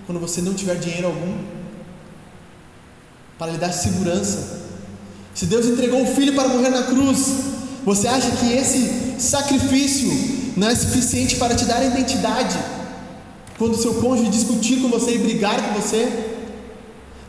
[0.07, 1.37] quando você não tiver dinheiro algum
[3.37, 4.63] para lhe dar segurança?
[5.35, 7.53] Se Deus entregou o filho para morrer na cruz,
[7.85, 10.09] você acha que esse sacrifício
[10.55, 12.57] não é suficiente para te dar identidade?
[13.57, 16.31] Quando seu cônjuge discutir com você e brigar com você?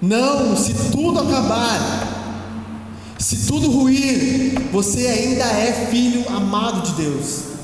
[0.01, 7.55] Não, se tudo acabar, se tudo ruir, você ainda é filho amado de Deus.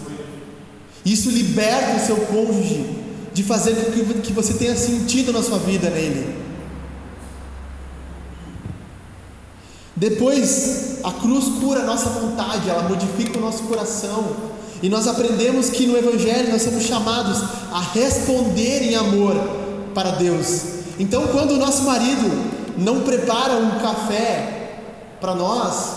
[1.04, 2.84] Isso liberta o seu cônjuge
[3.32, 6.49] de fazer com que você tenha sentido na sua vida nele.
[10.00, 14.34] Depois, a cruz cura a nossa vontade, ela modifica o nosso coração,
[14.82, 17.38] e nós aprendemos que no Evangelho nós somos chamados
[17.70, 19.36] a responder em amor
[19.94, 20.62] para Deus.
[20.98, 22.30] Então, quando o nosso marido
[22.78, 24.80] não prepara um café
[25.20, 25.96] para nós,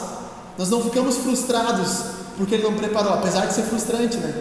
[0.58, 2.04] nós não ficamos frustrados
[2.38, 4.34] porque ele não preparou, apesar de ser frustrante, né?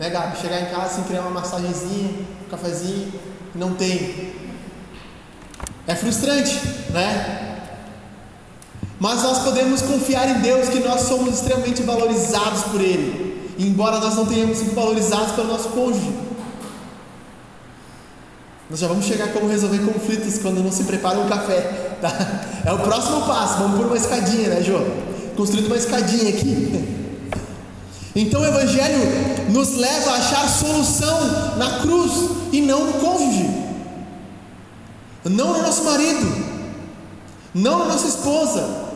[0.00, 0.40] Né, Gabi?
[0.40, 2.12] Chegar em casa sem criar uma massagenzinha,
[2.46, 3.12] um cafezinho,
[3.54, 4.32] não tem.
[5.86, 6.58] É frustrante,
[6.94, 7.51] né?
[9.02, 14.14] Mas nós podemos confiar em Deus que nós somos extremamente valorizados por Ele, embora nós
[14.14, 16.12] não tenhamos sido valorizados pelo nosso cônjuge.
[18.70, 21.96] Nós já vamos chegar a como resolver conflitos quando não se prepara um café.
[22.00, 22.10] Tá?
[22.64, 23.58] É o próximo passo.
[23.58, 24.86] Vamos por uma escadinha, né, João?
[25.36, 27.10] Construindo uma escadinha aqui.
[28.14, 28.98] Então o Evangelho
[29.50, 32.12] nos leva a achar solução na cruz
[32.52, 33.50] e não no cônjuge,
[35.24, 36.44] não no nosso marido,
[37.52, 38.91] não na nossa esposa.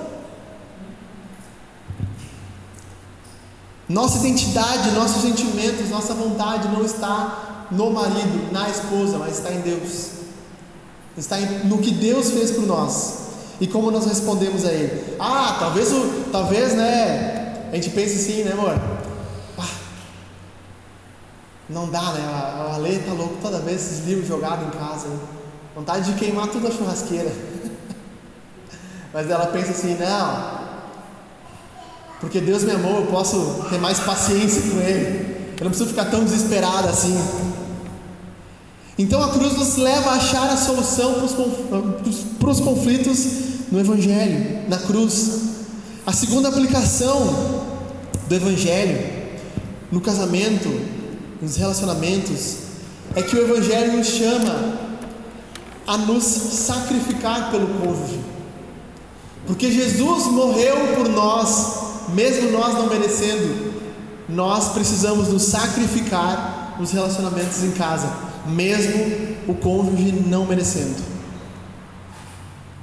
[3.88, 9.60] Nossa identidade, nossos sentimentos, nossa vontade não está no marido, na esposa, mas está em
[9.60, 10.10] Deus.
[11.16, 13.26] Está no que Deus fez por nós
[13.60, 15.16] e como nós respondemos a Ele.
[15.18, 17.68] Ah, talvez o, talvez, né?
[17.72, 18.78] A gente pense assim, né, amor?
[19.58, 19.74] Ah,
[21.68, 22.20] não dá, né?
[22.28, 25.08] A, a Ale tá louco toda vez esses livros jogados em casa.
[25.08, 25.18] Né?
[25.74, 27.32] Vontade de queimar tudo a churrasqueira.
[29.14, 30.65] Mas ela pensa assim, não,
[32.20, 35.36] porque Deus me amou, eu posso ter mais paciência com Ele.
[35.58, 37.16] Eu não preciso ficar tão desesperado assim.
[38.98, 41.14] Então a cruz nos leva a achar a solução
[42.38, 43.26] para os conflitos
[43.70, 45.40] no Evangelho, na cruz.
[46.06, 47.66] A segunda aplicação
[48.28, 49.16] do Evangelho
[49.90, 50.68] no casamento,
[51.40, 52.56] nos relacionamentos,
[53.14, 54.78] é que o Evangelho nos chama
[55.86, 58.20] a nos sacrificar pelo cônjuge.
[59.46, 61.75] Porque Jesus morreu por nós
[62.08, 63.74] mesmo nós não merecendo,
[64.28, 68.12] nós precisamos nos sacrificar nos relacionamentos em casa,
[68.46, 70.96] mesmo o cônjuge não merecendo,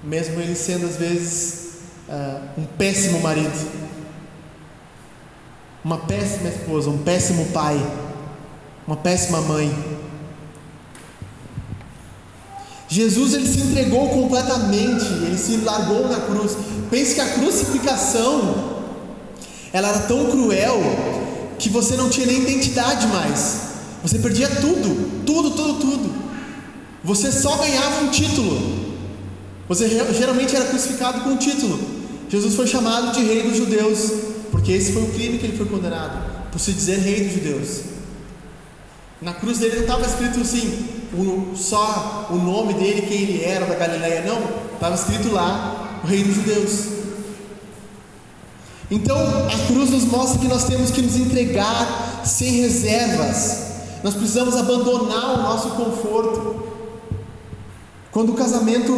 [0.03, 1.73] mesmo ele sendo às vezes
[2.07, 3.71] uh, um péssimo marido,
[5.83, 7.79] uma péssima esposa, um péssimo pai,
[8.87, 9.93] uma péssima mãe.
[12.87, 16.55] Jesus ele se entregou completamente, ele se largou na cruz.
[16.89, 18.72] Pense que a crucificação
[19.73, 20.79] ela era tão cruel
[21.57, 23.61] que você não tinha nem identidade mais.
[24.03, 26.13] Você perdia tudo, tudo, tudo, tudo.
[27.03, 28.93] Você só ganhava um título.
[29.67, 31.79] Você geralmente era crucificado com um título.
[32.29, 34.11] Jesus foi chamado de rei dos judeus,
[34.51, 37.81] porque esse foi o crime que ele foi condenado, por se dizer rei dos judeus.
[39.21, 40.85] Na cruz dele não estava escrito assim,
[41.55, 44.41] só o nome dele, quem ele era, da Galileia, não.
[44.73, 47.02] Estava escrito lá, o rei dos judeus.
[48.93, 53.63] Então, a cruz nos mostra que nós temos que nos entregar sem reservas.
[54.03, 56.63] Nós precisamos abandonar o nosso conforto.
[58.11, 58.93] Quando o casamento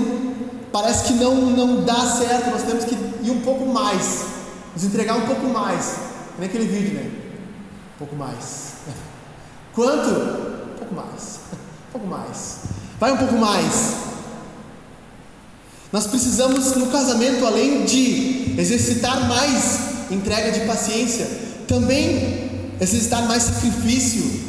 [0.70, 4.26] parece que não, não dá certo, nós temos que ir um pouco mais,
[4.74, 5.96] nos entregar um pouco mais.
[6.38, 7.12] Nem aquele vídeo, né?
[7.96, 8.74] Um pouco mais.
[9.74, 10.10] Quanto?
[10.10, 11.40] Um pouco mais.
[11.88, 12.58] Um pouco mais.
[13.00, 14.05] Vai um pouco mais.
[15.96, 19.80] Nós precisamos no casamento, além de exercitar mais
[20.12, 21.26] entrega de paciência,
[21.70, 24.44] também exercitar mais sacrifício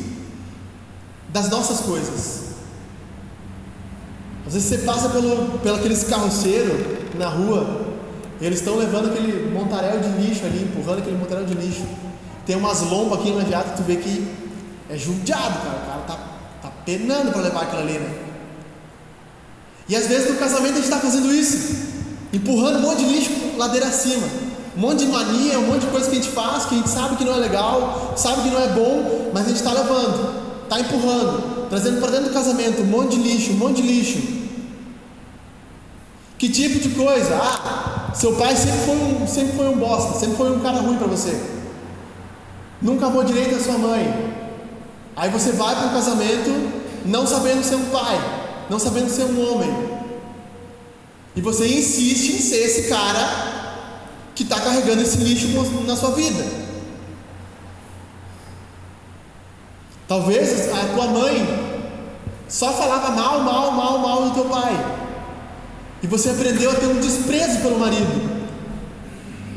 [1.28, 2.46] das nossas coisas.
[4.44, 6.84] Às vezes você passa pelo, pelo aqueles carroceiros
[7.14, 7.94] na rua,
[8.40, 11.86] eles estão levando aquele montaréu de lixo ali, empurrando aquele montaréu de lixo.
[12.44, 14.26] Tem umas lombas aqui na jata, tu vê que
[14.90, 15.76] é judiado, cara.
[15.76, 16.18] O cara tá,
[16.62, 18.25] tá penando para levar aquilo ali, né?
[19.88, 21.76] E às vezes no casamento a gente está fazendo isso,
[22.32, 24.26] empurrando um monte de lixo ladeira acima,
[24.76, 26.90] um monte de mania, um monte de coisa que a gente faz, que a gente
[26.90, 30.34] sabe que não é legal, sabe que não é bom, mas a gente está levando,
[30.64, 34.36] está empurrando, trazendo para dentro do casamento um monte de lixo, um monte de lixo.
[36.38, 37.34] Que tipo de coisa?
[37.40, 40.96] Ah, seu pai sempre foi um, sempre foi um bosta, sempre foi um cara ruim
[40.96, 41.40] para você.
[42.82, 44.34] Nunca amou direito a sua mãe.
[45.16, 46.50] Aí você vai para o casamento
[47.06, 48.20] não sabendo ser um pai,
[48.68, 49.70] não sabendo ser um homem.
[51.34, 53.46] E você insiste em ser esse cara
[54.34, 55.48] que está carregando esse lixo
[55.86, 56.44] na sua vida.
[60.08, 61.66] Talvez a tua mãe
[62.48, 64.96] só falava mal, mal, mal, mal do teu pai.
[66.02, 68.36] E você aprendeu a ter um desprezo pelo marido.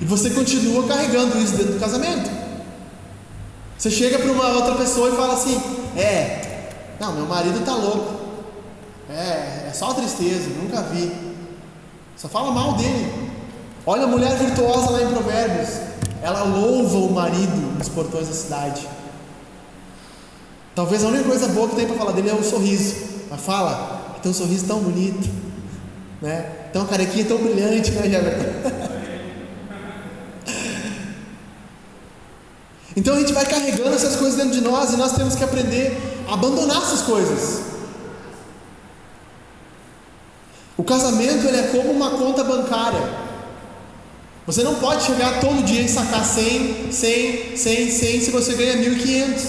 [0.01, 2.30] E você continua carregando isso dentro do casamento.
[3.78, 5.62] Você chega para uma outra pessoa e fala assim:
[5.95, 8.18] É, não, meu marido está louco.
[9.10, 11.12] É, é só tristeza, nunca vi.
[12.16, 13.32] Só fala mal dele.
[13.86, 15.70] Olha a mulher virtuosa lá em Provérbios.
[16.22, 18.88] Ela louva o marido nos portões da cidade.
[20.76, 22.95] Talvez a única coisa boa que tem para falar dele é o sorriso.
[23.30, 25.30] Mas fala, tem um sorriso tão bonito,
[26.22, 26.41] né?
[26.72, 28.89] Tem uma carequinha tão brilhante, né, Jefferson?
[32.97, 35.97] Então a gente vai carregando essas coisas dentro de nós e nós temos que aprender
[36.28, 37.68] a abandonar essas coisas.
[40.80, 43.03] O casamento ele é como uma conta bancária.
[44.45, 48.77] Você não pode chegar todo dia e sacar 100, 100, 100, 100 se você ganha
[48.77, 49.41] 1.500.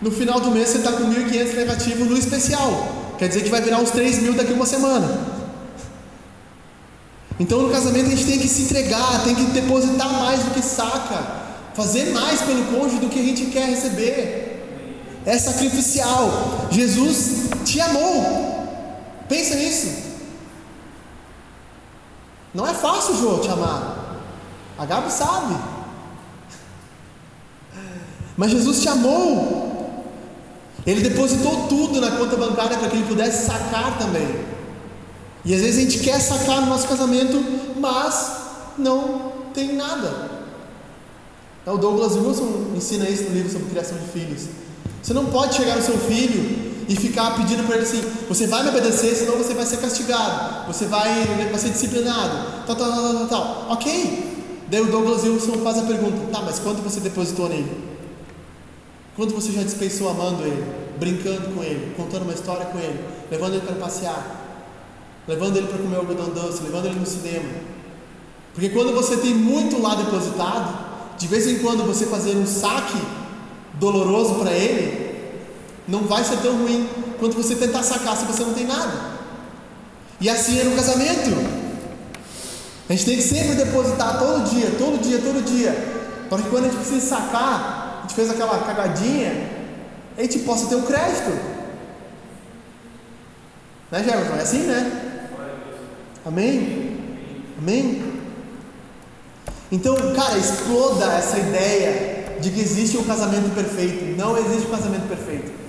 [0.00, 3.14] No final do mês você está com 1.500 negativo no especial.
[3.16, 5.08] Quer dizer que vai virar uns 3 mil daqui uma semana.
[7.38, 10.60] Então no casamento a gente tem que se entregar, tem que depositar mais do que
[10.60, 11.24] saca,
[11.72, 15.20] fazer mais pelo cônjuge do que a gente quer receber.
[15.24, 16.66] É sacrificial.
[16.72, 18.61] Jesus te amou.
[19.28, 20.12] Pensa nisso.
[22.54, 24.20] Não é fácil, João, te amar.
[24.78, 25.56] A Gabi sabe.
[28.36, 30.04] Mas Jesus te amou.
[30.86, 34.44] Ele depositou tudo na conta bancária para que ele pudesse sacar também.
[35.44, 37.42] E às vezes a gente quer sacar no nosso casamento,
[37.78, 38.32] mas
[38.78, 40.30] não tem nada.
[41.62, 44.48] Então, o Douglas Wilson ensina isso no livro sobre criação de filhos.
[45.00, 48.62] Você não pode chegar no seu filho e ficar pedindo para ele assim: você vai
[48.62, 53.14] me obedecer, senão você vai ser castigado, você vai, vai ser disciplinado, tal, tal, tal,
[53.14, 53.66] tal, tal.
[53.70, 54.32] Ok.
[54.68, 57.92] Daí o Douglas Wilson faz a pergunta: tá, mas quanto você depositou nele?
[59.16, 60.64] Quanto você já dispensou amando ele,
[60.98, 62.98] brincando com ele, contando uma história com ele,
[63.30, 64.42] levando ele para passear?
[65.26, 67.48] levando ele para comer algodão doce, levando ele no cinema.
[68.52, 73.00] Porque quando você tem muito lá depositado, de vez em quando você fazer um saque
[73.74, 75.11] doloroso para ele,
[75.92, 76.88] não vai ser tão ruim
[77.20, 79.12] quanto você tentar sacar se você não tem nada.
[80.18, 81.30] E assim é no casamento.
[82.88, 85.72] A gente tem que sempre depositar todo dia, todo dia, todo dia,
[86.30, 89.50] para que quando a gente precisa sacar, a gente fez aquela cagadinha,
[90.16, 91.30] a gente possa ter um crédito.
[93.90, 94.34] Né, Jefferson?
[94.36, 95.28] É assim, né?
[96.24, 97.00] Amém?
[97.58, 98.12] Amém?
[99.70, 104.16] Então, cara, exploda essa ideia de que existe um casamento perfeito.
[104.16, 105.61] Não existe um casamento perfeito.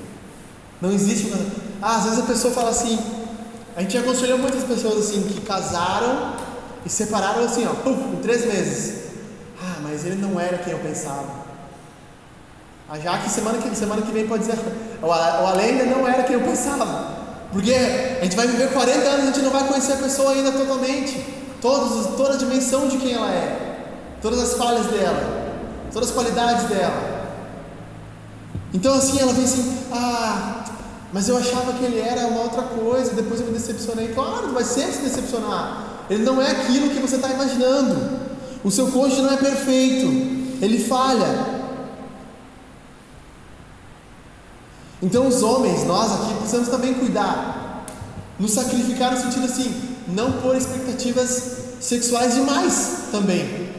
[0.83, 1.61] Não existe um casamento.
[1.81, 2.99] Ah, às vezes a pessoa fala assim.
[3.73, 6.33] A gente aconselhou muitas pessoas assim que casaram
[6.85, 9.03] e separaram assim, ó, em três meses.
[9.61, 11.43] Ah, mas ele não era quem eu pensava.
[12.89, 14.59] Ah, já que semana que, semana que vem pode dizer,
[15.01, 17.13] o além ainda não era quem eu pensava.
[17.53, 20.51] Porque a gente vai viver 40 anos a gente não vai conhecer a pessoa ainda
[20.51, 21.17] totalmente.
[21.61, 23.85] Todos, toda a dimensão de quem ela é.
[24.21, 25.53] Todas as falhas dela.
[25.93, 27.13] Todas as qualidades dela.
[28.73, 30.62] Então assim, ela vem assim, ah,
[31.13, 34.07] mas eu achava que ele era uma outra coisa, depois eu me decepcionei.
[34.09, 36.05] Claro, tu vai sempre se decepcionar.
[36.09, 38.19] Ele não é aquilo que você está imaginando.
[38.63, 40.07] O seu cônjuge não é perfeito.
[40.59, 41.61] Ele falha.
[45.03, 47.85] Então, os homens, nós aqui, precisamos também cuidar,
[48.39, 49.71] nos sacrificar no sentido assim,
[50.07, 53.69] não pôr expectativas sexuais demais também.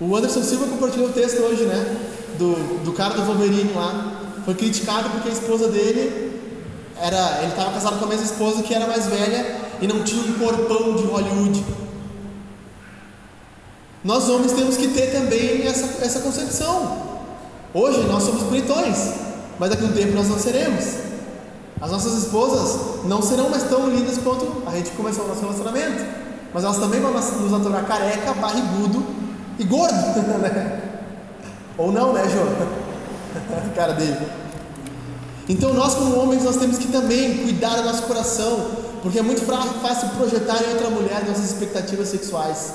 [0.00, 1.96] O Anderson Silva compartilhou o texto hoje, né?
[2.38, 4.13] Do, do cara do Wolverine lá.
[4.44, 6.40] Foi criticado porque a esposa dele
[7.00, 7.38] era.
[7.42, 10.34] Ele estava casado com a mesma esposa que era mais velha e não tinha um
[10.34, 11.64] corpão de Hollywood.
[14.02, 17.14] Nós homens temos que ter também essa, essa concepção.
[17.72, 19.24] Hoje nós somos bonitões
[19.58, 20.84] mas daqui a um tempo nós não seremos.
[21.80, 26.04] As nossas esposas não serão mais tão lindas quanto a gente começou o nosso relacionamento,
[26.52, 29.04] mas elas também vão nos aturar careca, barrigudo
[29.58, 29.94] e gordo,
[30.40, 30.80] né?
[31.76, 32.83] Ou não, né, João?
[33.74, 34.26] Cara dele.
[35.48, 38.70] Então nós como homens nós temos que também cuidar do nosso coração,
[39.02, 42.74] porque é muito fácil projetar em outra mulher nossas expectativas sexuais.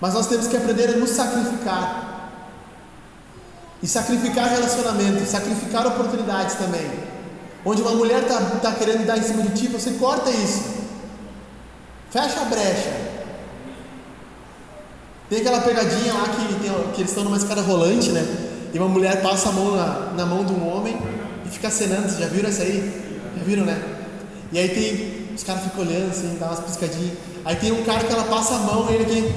[0.00, 2.30] Mas nós temos que aprender a nos sacrificar
[3.82, 6.90] e sacrificar relacionamentos, sacrificar oportunidades também.
[7.64, 10.64] Onde uma mulher está tá querendo dar em cima de ti, você corta isso.
[12.10, 13.05] Fecha a brecha.
[15.28, 18.24] Tem aquela pegadinha lá que, tem, que eles estão numa escada rolante, né?
[18.72, 20.96] E uma mulher passa a mão na, na mão de um homem
[21.44, 22.08] e fica acenando.
[22.08, 23.02] Vocês já viram essa aí?
[23.36, 23.80] Já viram, né?
[24.52, 25.26] E aí tem.
[25.34, 27.18] Os caras ficam olhando assim, dá umas piscadinhas.
[27.44, 29.34] Aí tem um cara que ela passa a mão e ele aqui.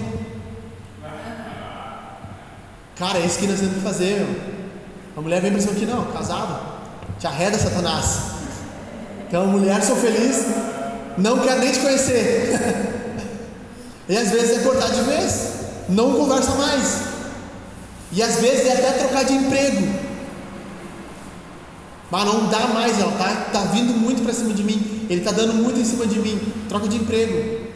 [2.98, 4.20] Cara, é isso que nós temos que fazer.
[4.20, 4.60] Meu.
[5.20, 6.60] A mulher vem para cima aqui, não, casado,
[7.20, 8.20] te arreda Satanás.
[9.28, 10.46] Então, mulher, sou feliz,
[11.18, 12.58] não quero nem te conhecer.
[14.08, 15.59] e às vezes é cortar de vez,
[15.90, 17.02] não conversa mais.
[18.12, 19.88] E às vezes é até trocar de emprego.
[22.12, 25.32] Mas não dá mais, ela tá, tá vindo muito para cima de mim, ele está
[25.32, 27.68] dando muito em cima de mim, troca de emprego.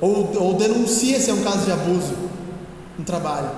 [0.00, 2.14] Ou, ou denuncia se é um caso de abuso
[2.98, 3.50] no trabalho.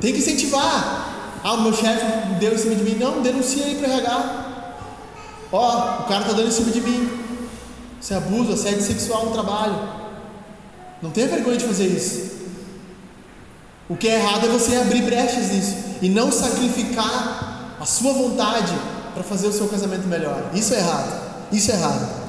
[0.00, 1.40] Tem que incentivar.
[1.42, 2.04] Ah, o meu chefe
[2.38, 2.96] deu em cima de mim.
[2.98, 4.46] Não, denuncia aí para RH.
[5.52, 7.10] Ó, o cara está dando em cima de mim.
[8.00, 9.78] Isso é abuso, assédio sexual no trabalho.
[11.00, 12.35] Não tenha vergonha de fazer isso.
[13.88, 18.74] O que é errado é você abrir brechas nisso e não sacrificar a sua vontade
[19.14, 20.50] para fazer o seu casamento melhor.
[20.52, 21.26] Isso é errado.
[21.52, 22.26] Isso é errado.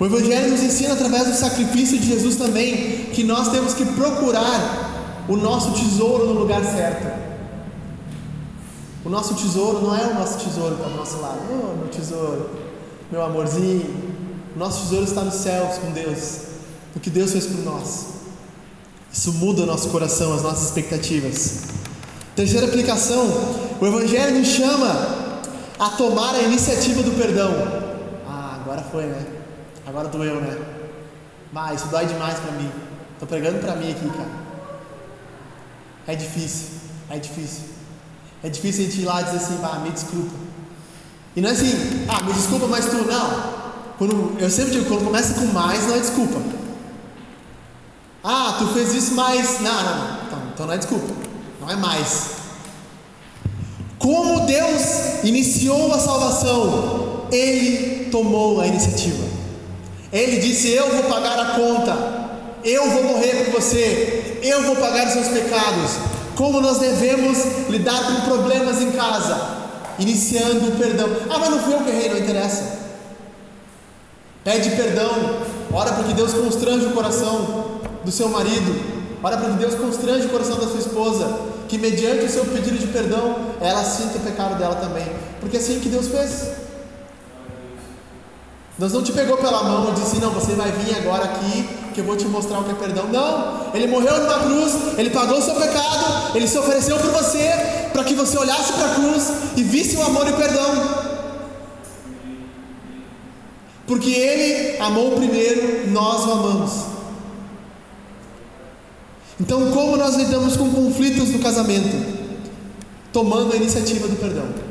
[0.00, 5.24] O Evangelho nos ensina através do sacrifício de Jesus também que nós temos que procurar
[5.28, 7.28] o nosso tesouro no lugar certo.
[9.04, 11.40] O nosso tesouro não é o nosso tesouro que está do nosso lado.
[11.50, 12.50] Oh, meu tesouro,
[13.10, 14.14] meu amorzinho.
[14.54, 16.42] O nosso tesouro está nos céus com Deus.
[16.96, 18.17] O que Deus fez por nós.
[19.12, 21.62] Isso muda o nosso coração, as nossas expectativas.
[22.36, 23.26] Terceira aplicação:
[23.80, 25.38] o Evangelho nos chama
[25.78, 27.50] a tomar a iniciativa do perdão.
[28.28, 29.26] Ah, agora foi, né?
[29.86, 30.56] Agora doeu, né?
[31.52, 32.70] Mas isso dói demais para mim.
[33.14, 34.48] Estou pregando para mim aqui, cara.
[36.06, 36.68] É difícil,
[37.10, 37.64] é difícil.
[38.42, 40.34] É difícil a gente ir lá e dizer assim, ah, me desculpa.
[41.34, 41.72] E não é assim,
[42.08, 43.58] ah, me desculpa, mas tu não.
[43.98, 46.40] Quando, eu sempre digo, quando começa com mais, não é desculpa.
[48.22, 49.60] Ah, tu fez isso, mas.
[49.60, 50.18] Não, não, não.
[50.26, 51.14] Então, então não é desculpa.
[51.60, 52.38] Não é mais.
[53.98, 59.24] Como Deus iniciou a salvação, Ele tomou a iniciativa.
[60.12, 61.96] Ele disse: Eu vou pagar a conta,
[62.64, 65.92] eu vou morrer por você, eu vou pagar os seus pecados.
[66.36, 67.38] Como nós devemos
[67.68, 69.38] lidar com problemas em casa,
[69.98, 71.08] iniciando o perdão.
[71.28, 72.78] Ah, mas não fui eu que errei, não interessa.
[74.44, 75.10] Pede perdão,
[75.72, 77.67] ora para que Deus constrange o coração
[78.04, 78.74] do seu marido,
[79.22, 82.78] ora para que Deus constrange o coração da sua esposa, que mediante o seu pedido
[82.78, 85.06] de perdão, ela sinta o pecado dela também,
[85.40, 86.68] porque é assim que Deus fez.
[88.78, 92.00] Deus não te pegou pela mão e disse: Não, você vai vir agora aqui que
[92.00, 93.08] eu vou te mostrar o que é perdão.
[93.08, 97.50] Não, Ele morreu numa cruz, Ele pagou o seu pecado, Ele se ofereceu por você,
[97.92, 101.08] para que você olhasse para a cruz e visse o amor e o perdão.
[103.84, 106.97] Porque Ele amou primeiro, nós o amamos.
[109.40, 112.18] Então, como nós lidamos com conflitos no casamento?
[113.12, 114.68] Tomando a iniciativa do perdão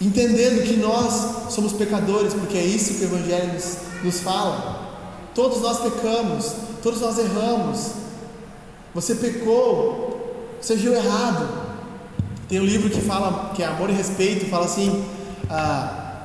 [0.00, 4.84] entendendo que nós somos pecadores, porque é isso que o Evangelho nos, nos fala.
[5.34, 6.52] Todos nós pecamos,
[6.82, 7.92] todos nós erramos.
[8.94, 11.66] Você pecou, você agiu errado.
[12.48, 15.04] Tem um livro que fala, que é Amor e Respeito, fala assim:
[15.50, 16.24] ah,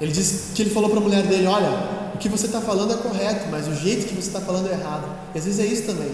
[0.00, 1.70] ele diz que ele falou para a mulher dele: Olha,
[2.14, 4.72] o que você está falando é correto, mas o jeito que você está falando é
[4.72, 5.06] errado.
[5.34, 6.10] E às vezes é isso também.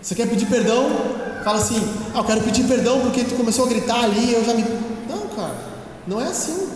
[0.00, 0.90] Você quer pedir perdão?
[1.42, 1.80] Fala assim:
[2.14, 4.62] Ah, eu quero pedir perdão porque tu começou a gritar ali, eu já me.
[5.08, 5.54] Não, cara.
[6.06, 6.68] Não é assim.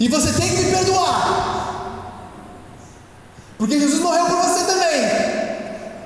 [0.00, 2.30] E você tem que me perdoar.
[3.56, 5.02] Porque Jesus morreu por você também.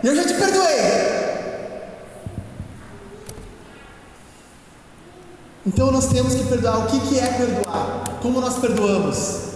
[0.03, 1.18] E eu já te perdoei.
[5.69, 6.79] Então nós temos que perdoar.
[6.79, 8.19] O que, que é perdoar?
[8.23, 9.49] Como nós perdoamos?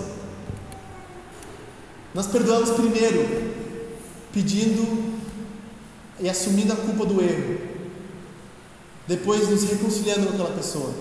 [2.15, 3.55] Nós perdoamos primeiro,
[4.31, 5.15] pedindo
[6.21, 7.73] e assumindo a culpa do erro
[9.07, 10.93] depois nos reconciliando com aquela pessoa,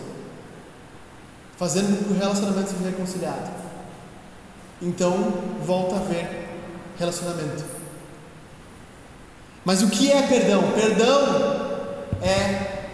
[1.57, 3.51] fazendo com que o relacionamento seja reconciliado.
[4.82, 5.14] Então,
[5.64, 6.49] volta a haver
[6.97, 7.64] relacionamento.
[9.64, 10.64] Mas o que é perdão?
[10.72, 11.22] Perdão
[12.24, 12.88] é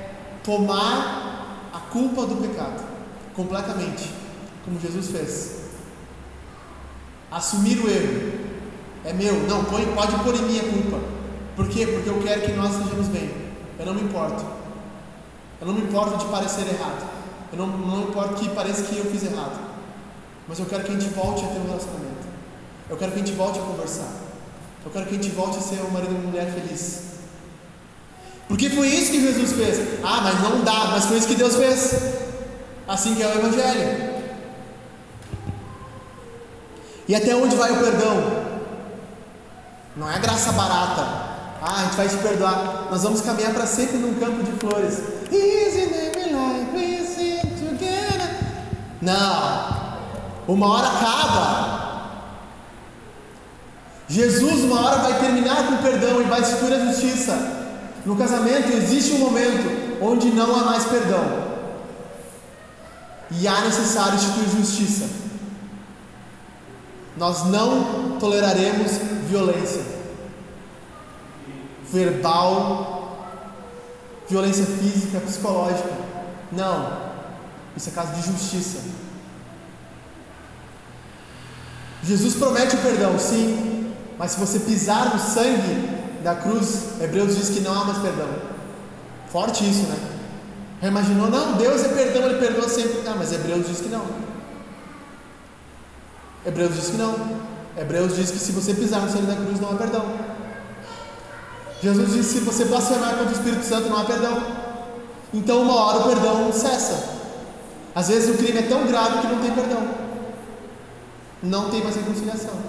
[0.43, 1.16] tomar
[1.73, 2.83] a culpa do pecado
[3.35, 4.11] completamente,
[4.65, 5.57] como Jesus fez.
[7.31, 8.47] Assumir o erro.
[9.05, 10.99] É meu, não, pode pôr em minha culpa.
[11.55, 11.87] Por quê?
[11.87, 13.31] Porque eu quero que nós estejamos bem.
[13.79, 14.43] Eu não me importo.
[15.61, 17.07] Eu não me importo de parecer errado.
[17.51, 19.59] Eu não, não me importo que pareça que eu fiz errado.
[20.47, 22.27] Mas eu quero que a gente volte a ter um relacionamento.
[22.89, 24.11] Eu quero que a gente volte a conversar.
[24.85, 27.16] Eu quero que a gente volte a ser um marido e uma mulher feliz.
[28.47, 29.99] Porque foi isso que Jesus fez.
[30.03, 31.95] Ah, mas não dá, mas foi isso que Deus fez.
[32.87, 34.17] Assim que é o Evangelho.
[37.07, 38.47] E até onde vai o perdão?
[39.95, 41.27] Não é graça barata.
[41.61, 42.87] Ah, a gente vai te perdoar.
[42.89, 45.01] Nós vamos caminhar para sempre num campo de flores.
[49.01, 49.77] Não,
[50.47, 51.77] uma hora acaba.
[54.09, 57.66] Jesus, uma hora, vai terminar com o perdão e vai instituir a justiça.
[58.07, 61.45] No casamento existe um momento onde não há mais perdão
[63.29, 65.09] e há necessário instituir justiça.
[67.17, 68.93] Nós não toleraremos
[69.27, 69.83] violência
[71.91, 73.27] verbal,
[74.29, 75.91] violência física, psicológica.
[76.49, 77.09] Não.
[77.75, 78.83] Isso é caso de justiça.
[82.01, 85.96] Jesus promete o perdão, sim, mas se você pisar no sangue
[86.27, 88.27] da cruz, Hebreus diz que não há mais perdão.
[89.31, 89.97] Forte isso, né?
[90.81, 91.29] Já imaginou?
[91.29, 93.01] Não, Deus é perdão, Ele perdoa sempre.
[93.07, 94.05] Ah, mas Hebreus diz que não.
[96.45, 97.15] Hebreus diz que não.
[97.77, 100.05] Hebreus diz que se você pisar no sangue da cruz, não há perdão.
[101.81, 104.43] Jesus disse: se você blasfemar contra o Espírito Santo, não há perdão.
[105.33, 107.15] Então, uma hora o perdão cessa.
[107.95, 109.87] Às vezes o crime é tão grave que não tem perdão,
[111.41, 112.66] não tem mais reconciliação.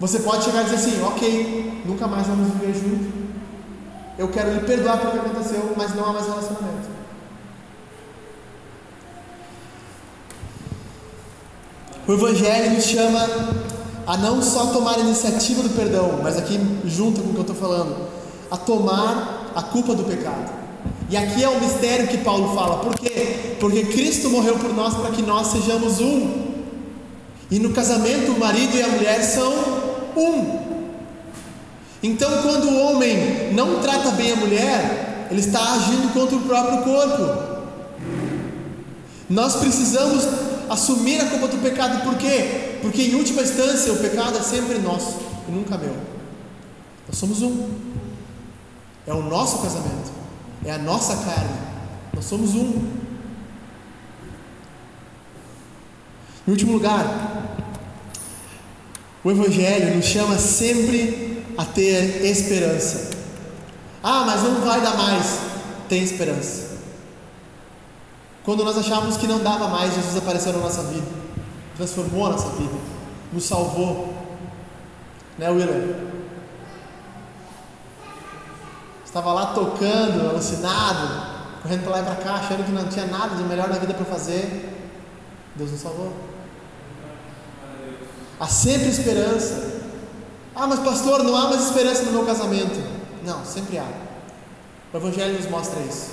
[0.00, 3.06] Você pode chegar e dizer assim: ok, nunca mais vamos viver juntos,
[4.18, 6.88] eu quero lhe perdoar pelo que aconteceu, mas não há mais relacionamento.
[12.08, 13.28] O Evangelho nos chama
[14.06, 17.42] a não só tomar a iniciativa do perdão, mas aqui junto com o que eu
[17.42, 18.08] estou falando,
[18.50, 20.50] a tomar a culpa do pecado.
[21.08, 22.78] E aqui é o mistério que Paulo fala.
[22.78, 23.56] Por quê?
[23.60, 26.50] Porque Cristo morreu por nós para que nós sejamos um.
[27.50, 29.79] E no casamento, o marido e a mulher são
[30.20, 30.70] um.
[32.02, 36.82] Então, quando o homem não trata bem a mulher, ele está agindo contra o próprio
[36.82, 37.50] corpo.
[39.28, 40.26] Nós precisamos
[40.68, 42.78] assumir a culpa do pecado, por quê?
[42.82, 45.94] Porque em última instância o pecado é sempre nosso e nunca meu.
[47.06, 47.68] Nós somos um.
[49.06, 50.10] É o nosso casamento,
[50.64, 51.58] é a nossa carne.
[52.14, 52.88] Nós somos um.
[56.46, 57.29] Em último lugar,
[59.22, 63.10] o Evangelho nos chama sempre a ter esperança.
[64.02, 65.40] Ah, mas não vai dar mais.
[65.88, 66.70] Tem esperança.
[68.42, 71.06] Quando nós achávamos que não dava mais, Jesus apareceu na nossa vida,
[71.76, 72.74] transformou a nossa vida,
[73.32, 74.14] nos salvou.
[75.36, 75.96] Né, Willer?
[79.04, 83.34] Estava lá tocando, alucinado, correndo para lá e para cá, achando que não tinha nada
[83.34, 84.88] de melhor na vida para fazer.
[85.56, 86.29] Deus nos salvou.
[88.40, 89.82] Há sempre esperança.
[90.56, 92.80] Ah, mas pastor, não há mais esperança no meu casamento.
[93.22, 93.86] Não, sempre há.
[94.92, 96.10] O Evangelho nos mostra isso.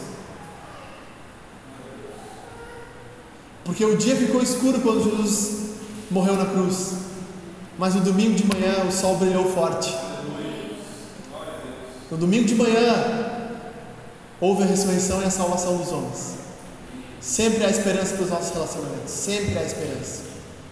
[3.63, 5.71] Porque o dia ficou escuro quando Jesus
[6.11, 6.95] morreu na cruz.
[7.77, 9.95] Mas no domingo de manhã o sol brilhou forte.
[12.11, 13.41] No domingo de manhã
[14.39, 16.35] houve a ressurreição e a salvação dos homens.
[17.21, 19.11] Sempre há esperança para os nossos relacionamentos.
[19.11, 20.23] Sempre há esperança.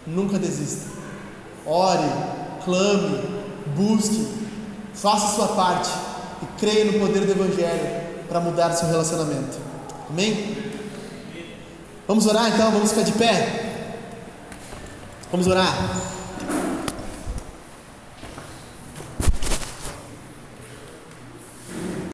[0.06, 1.05] Nunca desista.
[1.66, 2.10] Ore,
[2.64, 3.22] clame,
[3.76, 4.28] busque,
[4.94, 5.90] faça sua parte
[6.42, 9.58] e creia no poder do Evangelho para mudar seu relacionamento.
[10.10, 10.58] Amém?
[12.08, 13.66] Vamos orar então, vamos ficar de pé.
[15.32, 15.74] Vamos orar.